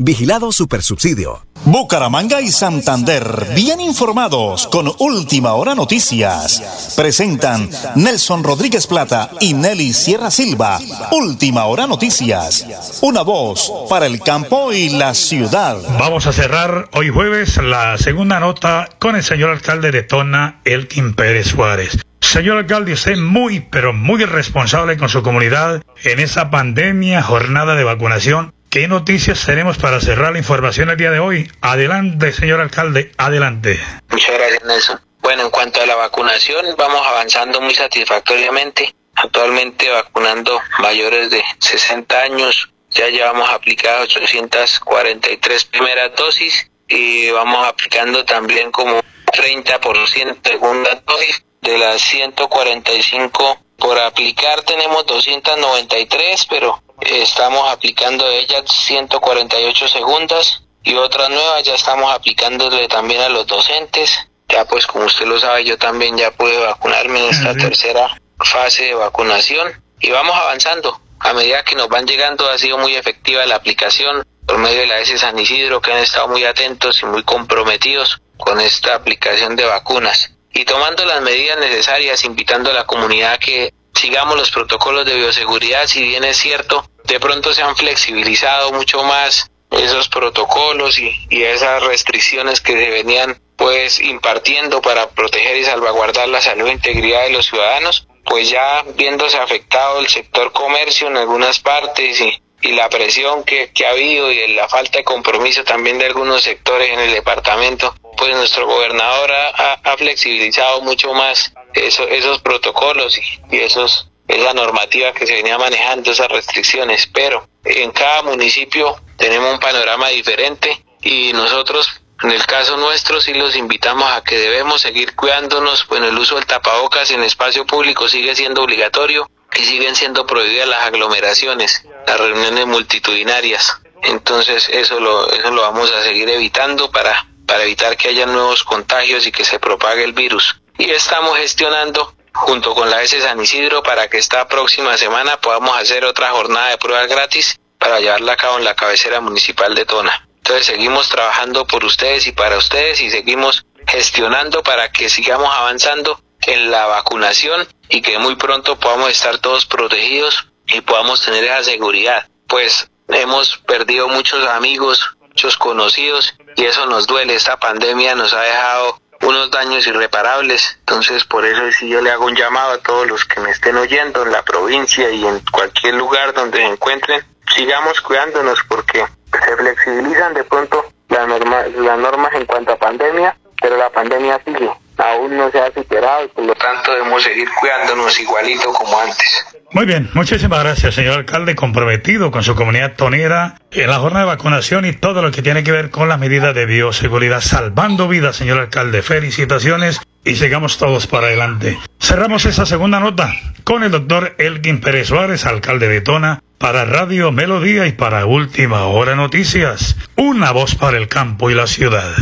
Vigilado 0.06 0.52
Supersubsidio. 0.52 1.44
Bucaramanga 1.64 2.40
y 2.40 2.52
Santander, 2.52 3.48
bien 3.56 3.80
informados 3.80 4.68
con 4.68 4.92
Última 5.00 5.54
Hora 5.54 5.74
Noticias. 5.74 6.94
Presentan 6.94 7.68
Nelson 7.96 8.44
Rodríguez 8.44 8.86
Plata 8.86 9.28
y 9.40 9.54
Nelly 9.54 9.92
Sierra 9.92 10.30
Silva. 10.30 10.78
Última 11.10 11.64
Hora 11.64 11.88
Noticias. 11.88 13.00
Una 13.02 13.22
voz 13.22 13.72
para 13.90 14.06
el 14.06 14.20
campo 14.20 14.72
y 14.72 14.90
la 14.90 15.12
ciudad. 15.12 15.76
Vamos 15.98 16.28
a 16.28 16.32
cerrar 16.32 16.88
hoy 16.92 17.10
jueves 17.10 17.56
la 17.56 17.98
segunda 17.98 18.38
nota 18.38 18.88
con 19.00 19.16
el 19.16 19.24
señor 19.24 19.50
alcalde 19.50 19.90
de 19.90 20.04
Tona, 20.04 20.60
Elkin 20.64 21.14
Pérez 21.14 21.48
Suárez. 21.48 21.98
Señor 22.20 22.58
alcalde, 22.58 22.92
usted 22.92 23.16
muy, 23.16 23.58
pero 23.58 23.92
muy 23.92 24.24
responsable 24.24 24.96
con 24.98 25.08
su 25.08 25.24
comunidad 25.24 25.82
en 26.04 26.20
esa 26.20 26.48
pandemia, 26.50 27.24
jornada 27.24 27.74
de 27.74 27.82
vacunación 27.82 28.54
¿Qué 28.76 28.88
noticias 28.88 29.46
tenemos 29.46 29.78
para 29.78 30.02
cerrar 30.02 30.32
la 30.32 30.38
información 30.38 30.90
el 30.90 30.98
día 30.98 31.10
de 31.10 31.18
hoy? 31.18 31.50
Adelante, 31.62 32.30
señor 32.30 32.60
alcalde, 32.60 33.10
adelante. 33.16 33.80
Muchas 34.10 34.34
gracias, 34.34 34.64
Nelson. 34.64 35.00
Bueno, 35.20 35.44
en 35.44 35.50
cuanto 35.50 35.80
a 35.80 35.86
la 35.86 35.94
vacunación, 35.94 36.66
vamos 36.76 37.00
avanzando 37.06 37.58
muy 37.62 37.74
satisfactoriamente. 37.74 38.94
Actualmente 39.14 39.88
vacunando 39.88 40.60
mayores 40.80 41.30
de 41.30 41.42
60 41.58 42.20
años. 42.20 42.70
Ya 42.90 43.08
llevamos 43.08 43.48
aplicadas 43.48 44.14
843 44.14 45.64
primeras 45.64 46.14
dosis 46.14 46.70
y 46.86 47.30
vamos 47.30 47.66
aplicando 47.66 48.26
también 48.26 48.70
como 48.72 49.00
30% 49.32 50.36
segunda 50.44 51.02
dosis. 51.06 51.42
De 51.62 51.78
las 51.78 52.02
145 52.02 53.58
por 53.78 53.98
aplicar 53.98 54.60
tenemos 54.64 55.06
293, 55.06 56.46
pero 56.50 56.82
estamos 57.00 57.70
aplicando 57.70 58.26
de 58.26 58.40
ellas 58.40 58.62
148 58.66 59.88
segundas 59.88 60.62
y 60.82 60.94
otras 60.94 61.28
nuevas 61.30 61.62
ya 61.64 61.74
estamos 61.74 62.12
aplicándole 62.14 62.88
también 62.88 63.20
a 63.20 63.28
los 63.28 63.46
docentes. 63.46 64.28
Ya 64.48 64.64
pues 64.64 64.86
como 64.86 65.04
usted 65.04 65.26
lo 65.26 65.38
sabe, 65.40 65.64
yo 65.64 65.76
también 65.76 66.16
ya 66.16 66.30
pude 66.30 66.56
vacunarme 66.58 67.24
en 67.24 67.30
esta 67.30 67.54
tercera 67.54 68.16
fase 68.38 68.84
de 68.84 68.94
vacunación 68.94 69.82
y 70.00 70.10
vamos 70.10 70.36
avanzando. 70.36 71.00
A 71.18 71.32
medida 71.32 71.64
que 71.64 71.74
nos 71.74 71.88
van 71.88 72.06
llegando 72.06 72.48
ha 72.48 72.58
sido 72.58 72.78
muy 72.78 72.94
efectiva 72.94 73.44
la 73.46 73.56
aplicación 73.56 74.24
por 74.46 74.58
medio 74.58 74.80
de 74.80 74.86
la 74.86 75.00
S 75.00 75.18
San 75.18 75.38
Isidro 75.38 75.80
que 75.80 75.92
han 75.92 75.98
estado 75.98 76.28
muy 76.28 76.44
atentos 76.44 77.02
y 77.02 77.06
muy 77.06 77.24
comprometidos 77.24 78.20
con 78.36 78.60
esta 78.60 78.94
aplicación 78.94 79.56
de 79.56 79.64
vacunas 79.64 80.36
y 80.56 80.64
tomando 80.64 81.04
las 81.04 81.20
medidas 81.20 81.58
necesarias, 81.58 82.24
invitando 82.24 82.70
a 82.70 82.74
la 82.74 82.86
comunidad 82.86 83.38
que 83.38 83.74
sigamos 83.96 84.36
los 84.36 84.50
protocolos 84.50 85.04
de 85.04 85.16
bioseguridad, 85.16 85.86
si 85.86 86.02
bien 86.02 86.24
es 86.24 86.36
cierto, 86.36 86.88
de 87.04 87.20
pronto 87.20 87.52
se 87.52 87.62
han 87.62 87.76
flexibilizado 87.76 88.72
mucho 88.72 89.02
más 89.02 89.50
esos 89.70 90.08
protocolos 90.08 90.98
y, 90.98 91.12
y 91.28 91.42
esas 91.42 91.82
restricciones 91.82 92.60
que 92.60 92.72
se 92.72 92.90
venían 92.90 93.40
pues 93.56 94.00
impartiendo 94.00 94.80
para 94.82 95.08
proteger 95.08 95.56
y 95.56 95.64
salvaguardar 95.64 96.28
la 96.28 96.40
salud 96.40 96.68
e 96.68 96.72
integridad 96.72 97.24
de 97.24 97.30
los 97.30 97.46
ciudadanos, 97.46 98.06
pues 98.24 98.50
ya 98.50 98.84
viéndose 98.94 99.38
afectado 99.38 100.00
el 100.00 100.08
sector 100.08 100.52
comercio 100.52 101.08
en 101.08 101.16
algunas 101.16 101.58
partes 101.60 102.20
y, 102.20 102.42
y 102.60 102.72
la 102.72 102.88
presión 102.88 103.44
que, 103.44 103.70
que, 103.72 103.86
ha 103.86 103.90
habido 103.90 104.30
y 104.30 104.54
la 104.54 104.68
falta 104.68 104.98
de 104.98 105.04
compromiso 105.04 105.64
también 105.64 105.98
de 105.98 106.06
algunos 106.06 106.42
sectores 106.42 106.90
en 106.90 107.00
el 107.00 107.12
departamento, 107.12 107.94
pues 108.16 108.34
nuestro 108.34 108.66
gobernador 108.66 109.32
ha, 109.32 109.74
ha 109.74 109.96
flexibilizado 109.96 110.82
mucho 110.82 111.12
más 111.14 111.52
eso, 111.76 112.08
esos 112.08 112.40
protocolos 112.40 113.18
y, 113.18 113.56
y 113.56 113.60
esos 113.60 114.08
esa 114.28 114.52
normativa 114.54 115.12
que 115.12 115.26
se 115.26 115.34
venía 115.34 115.56
manejando, 115.58 116.10
esas 116.10 116.28
restricciones, 116.28 117.08
pero 117.12 117.48
en 117.64 117.92
cada 117.92 118.22
municipio 118.22 119.00
tenemos 119.16 119.52
un 119.52 119.60
panorama 119.60 120.08
diferente 120.08 120.84
y 121.02 121.32
nosotros 121.32 122.00
en 122.22 122.30
el 122.30 122.46
caso 122.46 122.76
nuestro 122.76 123.20
sí 123.20 123.34
los 123.34 123.56
invitamos 123.56 124.10
a 124.10 124.22
que 124.24 124.38
debemos 124.38 124.80
seguir 124.80 125.14
cuidándonos, 125.14 125.86
bueno, 125.86 126.06
el 126.06 126.18
uso 126.18 126.36
del 126.36 126.46
tapabocas 126.46 127.10
en 127.10 127.22
espacio 127.22 127.66
público 127.66 128.08
sigue 128.08 128.34
siendo 128.34 128.62
obligatorio 128.62 129.30
y 129.54 129.64
siguen 129.64 129.94
siendo 129.94 130.26
prohibidas 130.26 130.68
las 130.68 130.84
aglomeraciones, 130.84 131.86
las 132.06 132.18
reuniones 132.18 132.66
multitudinarias. 132.66 133.80
Entonces 134.02 134.68
eso 134.70 134.98
lo, 134.98 135.30
eso 135.30 135.50
lo 135.50 135.62
vamos 135.62 135.92
a 135.92 136.02
seguir 136.02 136.28
evitando 136.28 136.90
para, 136.90 137.26
para 137.46 137.64
evitar 137.64 137.96
que 137.96 138.08
haya 138.08 138.26
nuevos 138.26 138.64
contagios 138.64 139.26
y 139.26 139.32
que 139.32 139.44
se 139.44 139.58
propague 139.58 140.04
el 140.04 140.12
virus. 140.12 140.60
Y 140.78 140.90
estamos 140.90 141.38
gestionando 141.38 142.14
junto 142.32 142.74
con 142.74 142.90
la 142.90 143.02
S 143.02 143.18
San 143.20 143.40
Isidro 143.40 143.82
para 143.82 144.08
que 144.08 144.18
esta 144.18 144.46
próxima 144.46 144.96
semana 144.98 145.40
podamos 145.40 145.76
hacer 145.76 146.04
otra 146.04 146.30
jornada 146.30 146.68
de 146.68 146.78
pruebas 146.78 147.08
gratis 147.08 147.58
para 147.78 147.98
llevarla 147.98 148.32
a 148.32 148.36
cabo 148.36 148.58
en 148.58 148.64
la 148.64 148.74
cabecera 148.74 149.20
municipal 149.20 149.74
de 149.74 149.86
Tona. 149.86 150.28
Entonces 150.36 150.66
seguimos 150.66 151.08
trabajando 151.08 151.66
por 151.66 151.84
ustedes 151.84 152.26
y 152.26 152.32
para 152.32 152.58
ustedes 152.58 153.00
y 153.00 153.10
seguimos 153.10 153.64
gestionando 153.86 154.62
para 154.62 154.92
que 154.92 155.08
sigamos 155.08 155.52
avanzando 155.54 156.20
en 156.42 156.70
la 156.70 156.86
vacunación 156.86 157.66
y 157.88 158.02
que 158.02 158.18
muy 158.18 158.36
pronto 158.36 158.78
podamos 158.78 159.10
estar 159.10 159.38
todos 159.38 159.66
protegidos 159.66 160.46
y 160.66 160.82
podamos 160.82 161.24
tener 161.24 161.44
esa 161.44 161.64
seguridad. 161.64 162.28
Pues 162.48 162.88
hemos 163.08 163.58
perdido 163.58 164.08
muchos 164.08 164.46
amigos, 164.46 165.16
muchos 165.20 165.56
conocidos 165.56 166.34
y 166.56 166.64
eso 166.64 166.86
nos 166.86 167.06
duele. 167.06 167.34
Esta 167.34 167.58
pandemia 167.58 168.14
nos 168.14 168.32
ha 168.32 168.42
dejado 168.42 169.00
unos 169.26 169.50
daños 169.50 169.86
irreparables. 169.86 170.76
Entonces, 170.80 171.24
por 171.24 171.44
eso 171.44 171.60
si 171.72 171.88
yo 171.88 172.00
le 172.00 172.10
hago 172.10 172.26
un 172.26 172.36
llamado 172.36 172.72
a 172.72 172.78
todos 172.78 173.06
los 173.06 173.24
que 173.24 173.40
me 173.40 173.50
estén 173.50 173.76
oyendo 173.76 174.22
en 174.22 174.32
la 174.32 174.42
provincia 174.42 175.10
y 175.10 175.26
en 175.26 175.40
cualquier 175.50 175.94
lugar 175.94 176.32
donde 176.32 176.58
se 176.58 176.64
encuentren, 176.64 177.24
sigamos 177.54 178.00
cuidándonos 178.00 178.62
porque 178.68 179.04
se 179.32 179.56
flexibilizan 179.56 180.34
de 180.34 180.44
pronto 180.44 180.84
las 181.08 181.26
normas, 181.26 181.72
las 181.74 181.98
normas 181.98 182.32
en 182.34 182.46
cuanto 182.46 182.72
a 182.72 182.76
pandemia, 182.76 183.36
pero 183.60 183.76
la 183.76 183.90
pandemia 183.90 184.40
sigue, 184.44 184.70
aún 184.96 185.36
no 185.36 185.50
se 185.50 185.60
ha 185.60 185.72
superado 185.72 186.24
y 186.24 186.28
por 186.28 186.44
lo 186.44 186.54
tanto 186.54 186.92
debemos 186.92 187.22
seguir 187.22 187.48
cuidándonos 187.58 188.18
igualito 188.20 188.72
como 188.72 188.98
antes. 189.00 189.55
Muy 189.76 189.84
bien, 189.84 190.08
muchísimas 190.14 190.60
gracias, 190.60 190.94
señor 190.94 191.18
alcalde, 191.18 191.54
comprometido 191.54 192.30
con 192.30 192.42
su 192.42 192.54
comunidad 192.54 192.94
tonera 192.96 193.56
en 193.70 193.90
la 193.90 193.98
jornada 193.98 194.24
de 194.24 194.30
vacunación 194.30 194.86
y 194.86 194.94
todo 194.94 195.20
lo 195.20 195.30
que 195.30 195.42
tiene 195.42 195.64
que 195.64 195.70
ver 195.70 195.90
con 195.90 196.08
las 196.08 196.18
medidas 196.18 196.54
de 196.54 196.64
bioseguridad, 196.64 197.42
salvando 197.42 198.08
vidas, 198.08 198.36
señor 198.36 198.58
alcalde. 198.58 199.02
Felicitaciones 199.02 200.00
y 200.24 200.36
sigamos 200.36 200.78
todos 200.78 201.06
para 201.06 201.26
adelante. 201.26 201.76
Cerramos 202.00 202.46
esa 202.46 202.64
segunda 202.64 203.00
nota 203.00 203.34
con 203.64 203.82
el 203.82 203.90
doctor 203.90 204.34
Elgin 204.38 204.80
Pérez 204.80 205.08
Suárez, 205.08 205.44
alcalde 205.44 205.88
de 205.88 206.00
Tona, 206.00 206.42
para 206.56 206.86
Radio 206.86 207.30
Melodía 207.30 207.86
y 207.86 207.92
para 207.92 208.24
Última 208.24 208.86
Hora 208.86 209.14
Noticias. 209.14 209.94
Una 210.16 210.52
voz 210.52 210.74
para 210.74 210.96
el 210.96 211.08
campo 211.08 211.50
y 211.50 211.54
la 211.54 211.66
ciudad. 211.66 212.14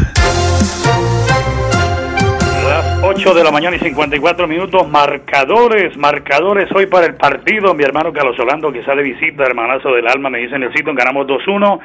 Las 3.14 3.24
8 3.27 3.35
de 3.35 3.44
la 3.44 3.53
mañana 3.53 3.77
y 3.77 3.79
54 3.79 4.48
minutos, 4.48 4.88
marcadores, 4.88 5.96
marcadores 5.96 6.68
hoy 6.74 6.87
para 6.87 7.07
el 7.07 7.14
partido. 7.14 7.72
Mi 7.72 7.85
hermano 7.85 8.12
Carlos 8.12 8.37
Orlando 8.40 8.72
que 8.72 8.83
sale 8.83 9.05
visita, 9.05 9.44
hermanazo 9.44 9.94
del 9.94 10.09
alma, 10.09 10.31
me 10.31 10.40
dice 10.40 10.57
en 10.57 10.64
el 10.64 10.74
sitio, 10.74 10.92
ganamos 10.94 11.24
2-1. 11.29 11.79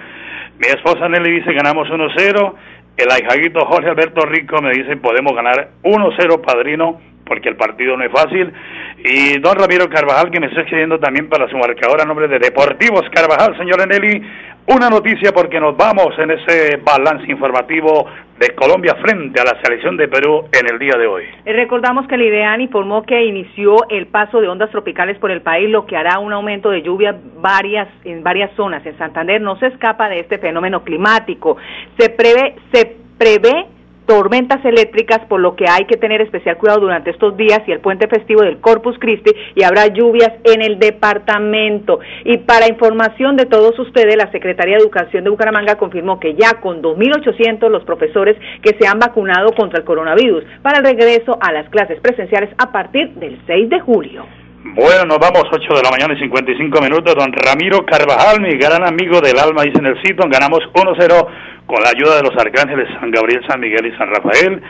Mi 0.58 0.68
esposa 0.70 1.08
Nelly 1.08 1.40
dice 1.40 1.54
ganamos 1.54 1.88
1-0. 1.88 2.54
El 2.98 3.12
ahijaguito 3.12 3.64
Jorge 3.64 3.90
Alberto 3.90 4.26
Rico 4.26 4.60
me 4.60 4.72
dice 4.72 4.98
podemos 4.98 5.36
ganar 5.36 5.70
1-0 5.84 6.42
padrino 6.42 7.00
porque 7.26 7.50
el 7.50 7.56
partido 7.56 7.96
no 7.96 8.04
es 8.04 8.12
fácil. 8.12 8.52
Y 8.98 9.38
don 9.38 9.56
Ramiro 9.56 9.88
Carvajal, 9.88 10.32
que 10.32 10.40
me 10.40 10.48
está 10.48 10.62
escribiendo 10.62 10.98
también 10.98 11.30
para 11.30 11.48
su 11.48 11.56
marcador 11.58 12.02
a 12.02 12.06
nombre 12.06 12.28
de 12.28 12.40
Deportivos 12.40 13.04
Carvajal, 13.14 13.56
señor 13.56 13.80
Eneli, 13.82 14.20
una 14.66 14.90
noticia 14.90 15.32
porque 15.32 15.60
nos 15.60 15.78
vamos 15.78 16.18
en 16.18 16.32
ese 16.32 16.78
balance 16.78 17.32
informativo 17.32 18.08
de 18.40 18.56
Colombia 18.56 18.96
frente 18.96 19.40
a 19.42 19.44
la 19.44 19.62
selección 19.62 19.98
de 19.98 20.08
Perú 20.08 20.46
en 20.54 20.72
el 20.72 20.80
día 20.80 20.98
de 20.98 21.06
hoy. 21.06 21.24
Eh, 21.46 21.54
recordamos 21.54 22.08
que 22.08 22.16
el 22.16 22.22
IDEAN 22.22 22.62
informó 22.62 23.04
que 23.04 23.26
inició 23.26 23.88
el 23.90 24.08
paso 24.08 24.40
de 24.40 24.48
ondas 24.48 24.72
tropicales 24.72 25.18
por 25.20 25.30
el 25.30 25.42
país, 25.42 25.70
lo 25.70 25.86
que 25.86 25.98
hará 25.98 26.20
un 26.20 26.32
aumento 26.32 26.70
de 26.70 26.82
lluvia 26.82 27.16
varias, 27.42 27.90
en 28.06 28.24
varias 28.24 28.52
zonas. 28.56 28.86
En 28.86 28.98
Santander 28.98 29.42
no 29.42 29.58
se 29.58 29.68
escapa 29.68 30.08
de 30.08 30.22
este 30.22 30.38
fenómeno 30.38 30.84
climático. 30.84 31.58
Se 31.98 32.10
prevé, 32.10 32.56
se 32.72 32.96
prevé 33.18 33.66
tormentas 34.10 34.66
eléctricas, 34.66 35.20
por 35.30 35.40
lo 35.40 35.56
que 35.56 35.66
hay 35.70 35.86
que 35.86 35.96
tener 35.96 36.20
especial 36.20 36.58
cuidado 36.58 36.82
durante 36.82 37.12
estos 37.12 37.38
días 37.38 37.62
y 37.68 37.72
el 37.72 37.80
puente 37.80 38.08
festivo 38.08 38.42
del 38.42 38.60
Corpus 38.60 38.98
Christi 38.98 39.30
y 39.54 39.64
habrá 39.64 39.86
lluvias 39.86 40.32
en 40.46 40.64
el 40.64 40.80
departamento. 40.80 42.00
Y 42.26 42.40
para 42.40 42.68
información 42.68 43.38
de 43.38 43.46
todos 43.46 43.78
ustedes, 43.78 44.18
la 44.18 44.32
Secretaría 44.32 44.78
de 44.78 44.82
Educación 44.82 45.24
de 45.24 45.30
Bucaramanga 45.30 45.76
confirmó 45.76 46.20
que 46.20 46.34
ya 46.34 46.60
con 46.60 46.82
2.800 46.82 47.70
los 47.70 47.84
profesores 47.84 48.36
que 48.64 48.76
se 48.80 48.88
han 48.88 48.98
vacunado 48.98 49.54
contra 49.54 49.78
el 49.78 49.86
coronavirus 49.86 50.44
para 50.64 50.80
el 50.80 50.86
regreso 50.86 51.38
a 51.40 51.52
las 51.52 51.70
clases 51.70 52.00
presenciales 52.00 52.50
a 52.58 52.72
partir 52.72 53.12
del 53.12 53.40
6 53.46 53.70
de 53.70 53.80
julio. 53.80 54.26
Bueno, 54.62 55.06
nos 55.06 55.20
vamos 55.20 55.46
8 55.50 55.74
de 55.74 55.84
la 55.84 55.90
mañana 55.90 56.14
y 56.16 56.20
55 56.20 56.82
minutos. 56.82 57.16
Don 57.16 57.32
Ramiro 57.32 57.86
Carvajal, 57.86 58.42
mi 58.42 58.58
gran 58.58 58.86
amigo 58.86 59.22
del 59.22 59.40
alma, 59.40 59.64
dice 59.64 59.80
en 59.80 59.86
el 59.86 59.96
sitio, 60.04 60.28
ganamos 60.30 60.60
1-0 60.74 61.28
con 61.66 61.82
la 61.82 61.92
ayuda 61.92 62.18
de 62.18 62.24
los 62.24 62.36
arcángeles 62.36 62.90
San 63.00 63.10
Gabriel, 63.10 63.42
San 63.48 63.62
Miguel 63.62 63.86
y 63.86 63.98
San 63.98 64.10
Rafael. 64.10 64.62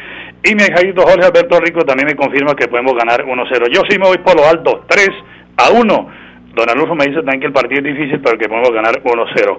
Y 0.43 0.54
mi 0.54 0.62
hijito 0.62 1.02
Jorge 1.02 1.25
Alberto 1.25 1.60
Rico 1.60 1.82
también 1.86 2.06
me 2.06 2.15
confirma 2.15 2.54
que 2.54 2.67
podemos 2.67 2.93
ganar 2.93 3.25
1-0. 3.25 3.73
Yo 3.73 3.82
sí 3.89 3.97
me 3.97 4.06
voy 4.06 4.19
por 4.19 4.36
lo 4.36 4.47
alto, 4.47 4.86
3 4.88 5.10
a 5.58 5.71
1. 5.71 6.10
Don 6.54 6.69
Alonso 6.69 6.93
me 6.93 7.06
dice 7.06 7.21
también 7.21 7.39
que 7.39 7.47
el 7.47 7.54
partido 7.54 7.82
es 7.82 7.95
difícil, 7.95 8.21
pero 8.21 8.38
que 8.38 8.47
podemos 8.47 8.71
ganar 8.71 9.02
1-0. 9.02 9.58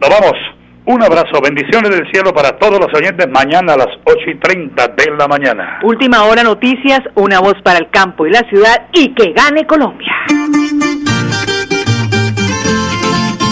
Nos 0.00 0.10
vamos. 0.10 0.61
Un 0.84 1.00
abrazo, 1.00 1.40
bendiciones 1.40 1.90
del 1.90 2.10
cielo 2.10 2.34
para 2.34 2.58
todos 2.58 2.80
los 2.80 2.92
oyentes 2.92 3.28
mañana 3.30 3.74
a 3.74 3.76
las 3.76 3.88
8 4.04 4.18
y 4.26 4.34
30 4.34 4.88
de 4.88 5.12
la 5.16 5.28
mañana. 5.28 5.78
Última 5.84 6.24
hora 6.24 6.42
noticias, 6.42 7.00
una 7.14 7.38
voz 7.38 7.54
para 7.62 7.78
el 7.78 7.88
campo 7.90 8.26
y 8.26 8.32
la 8.32 8.40
ciudad 8.48 8.88
y 8.92 9.14
que 9.14 9.32
gane 9.32 9.64
Colombia. 9.64 10.12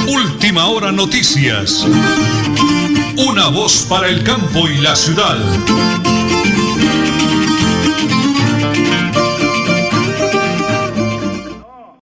Última 0.09 0.67
hora 0.67 0.91
noticias. 0.91 1.87
Una 3.17 3.49
voz 3.49 3.87
para 3.89 4.09
el 4.09 4.25
campo 4.25 4.69
y 4.69 4.79
la 4.79 4.97
ciudad. 4.97 5.37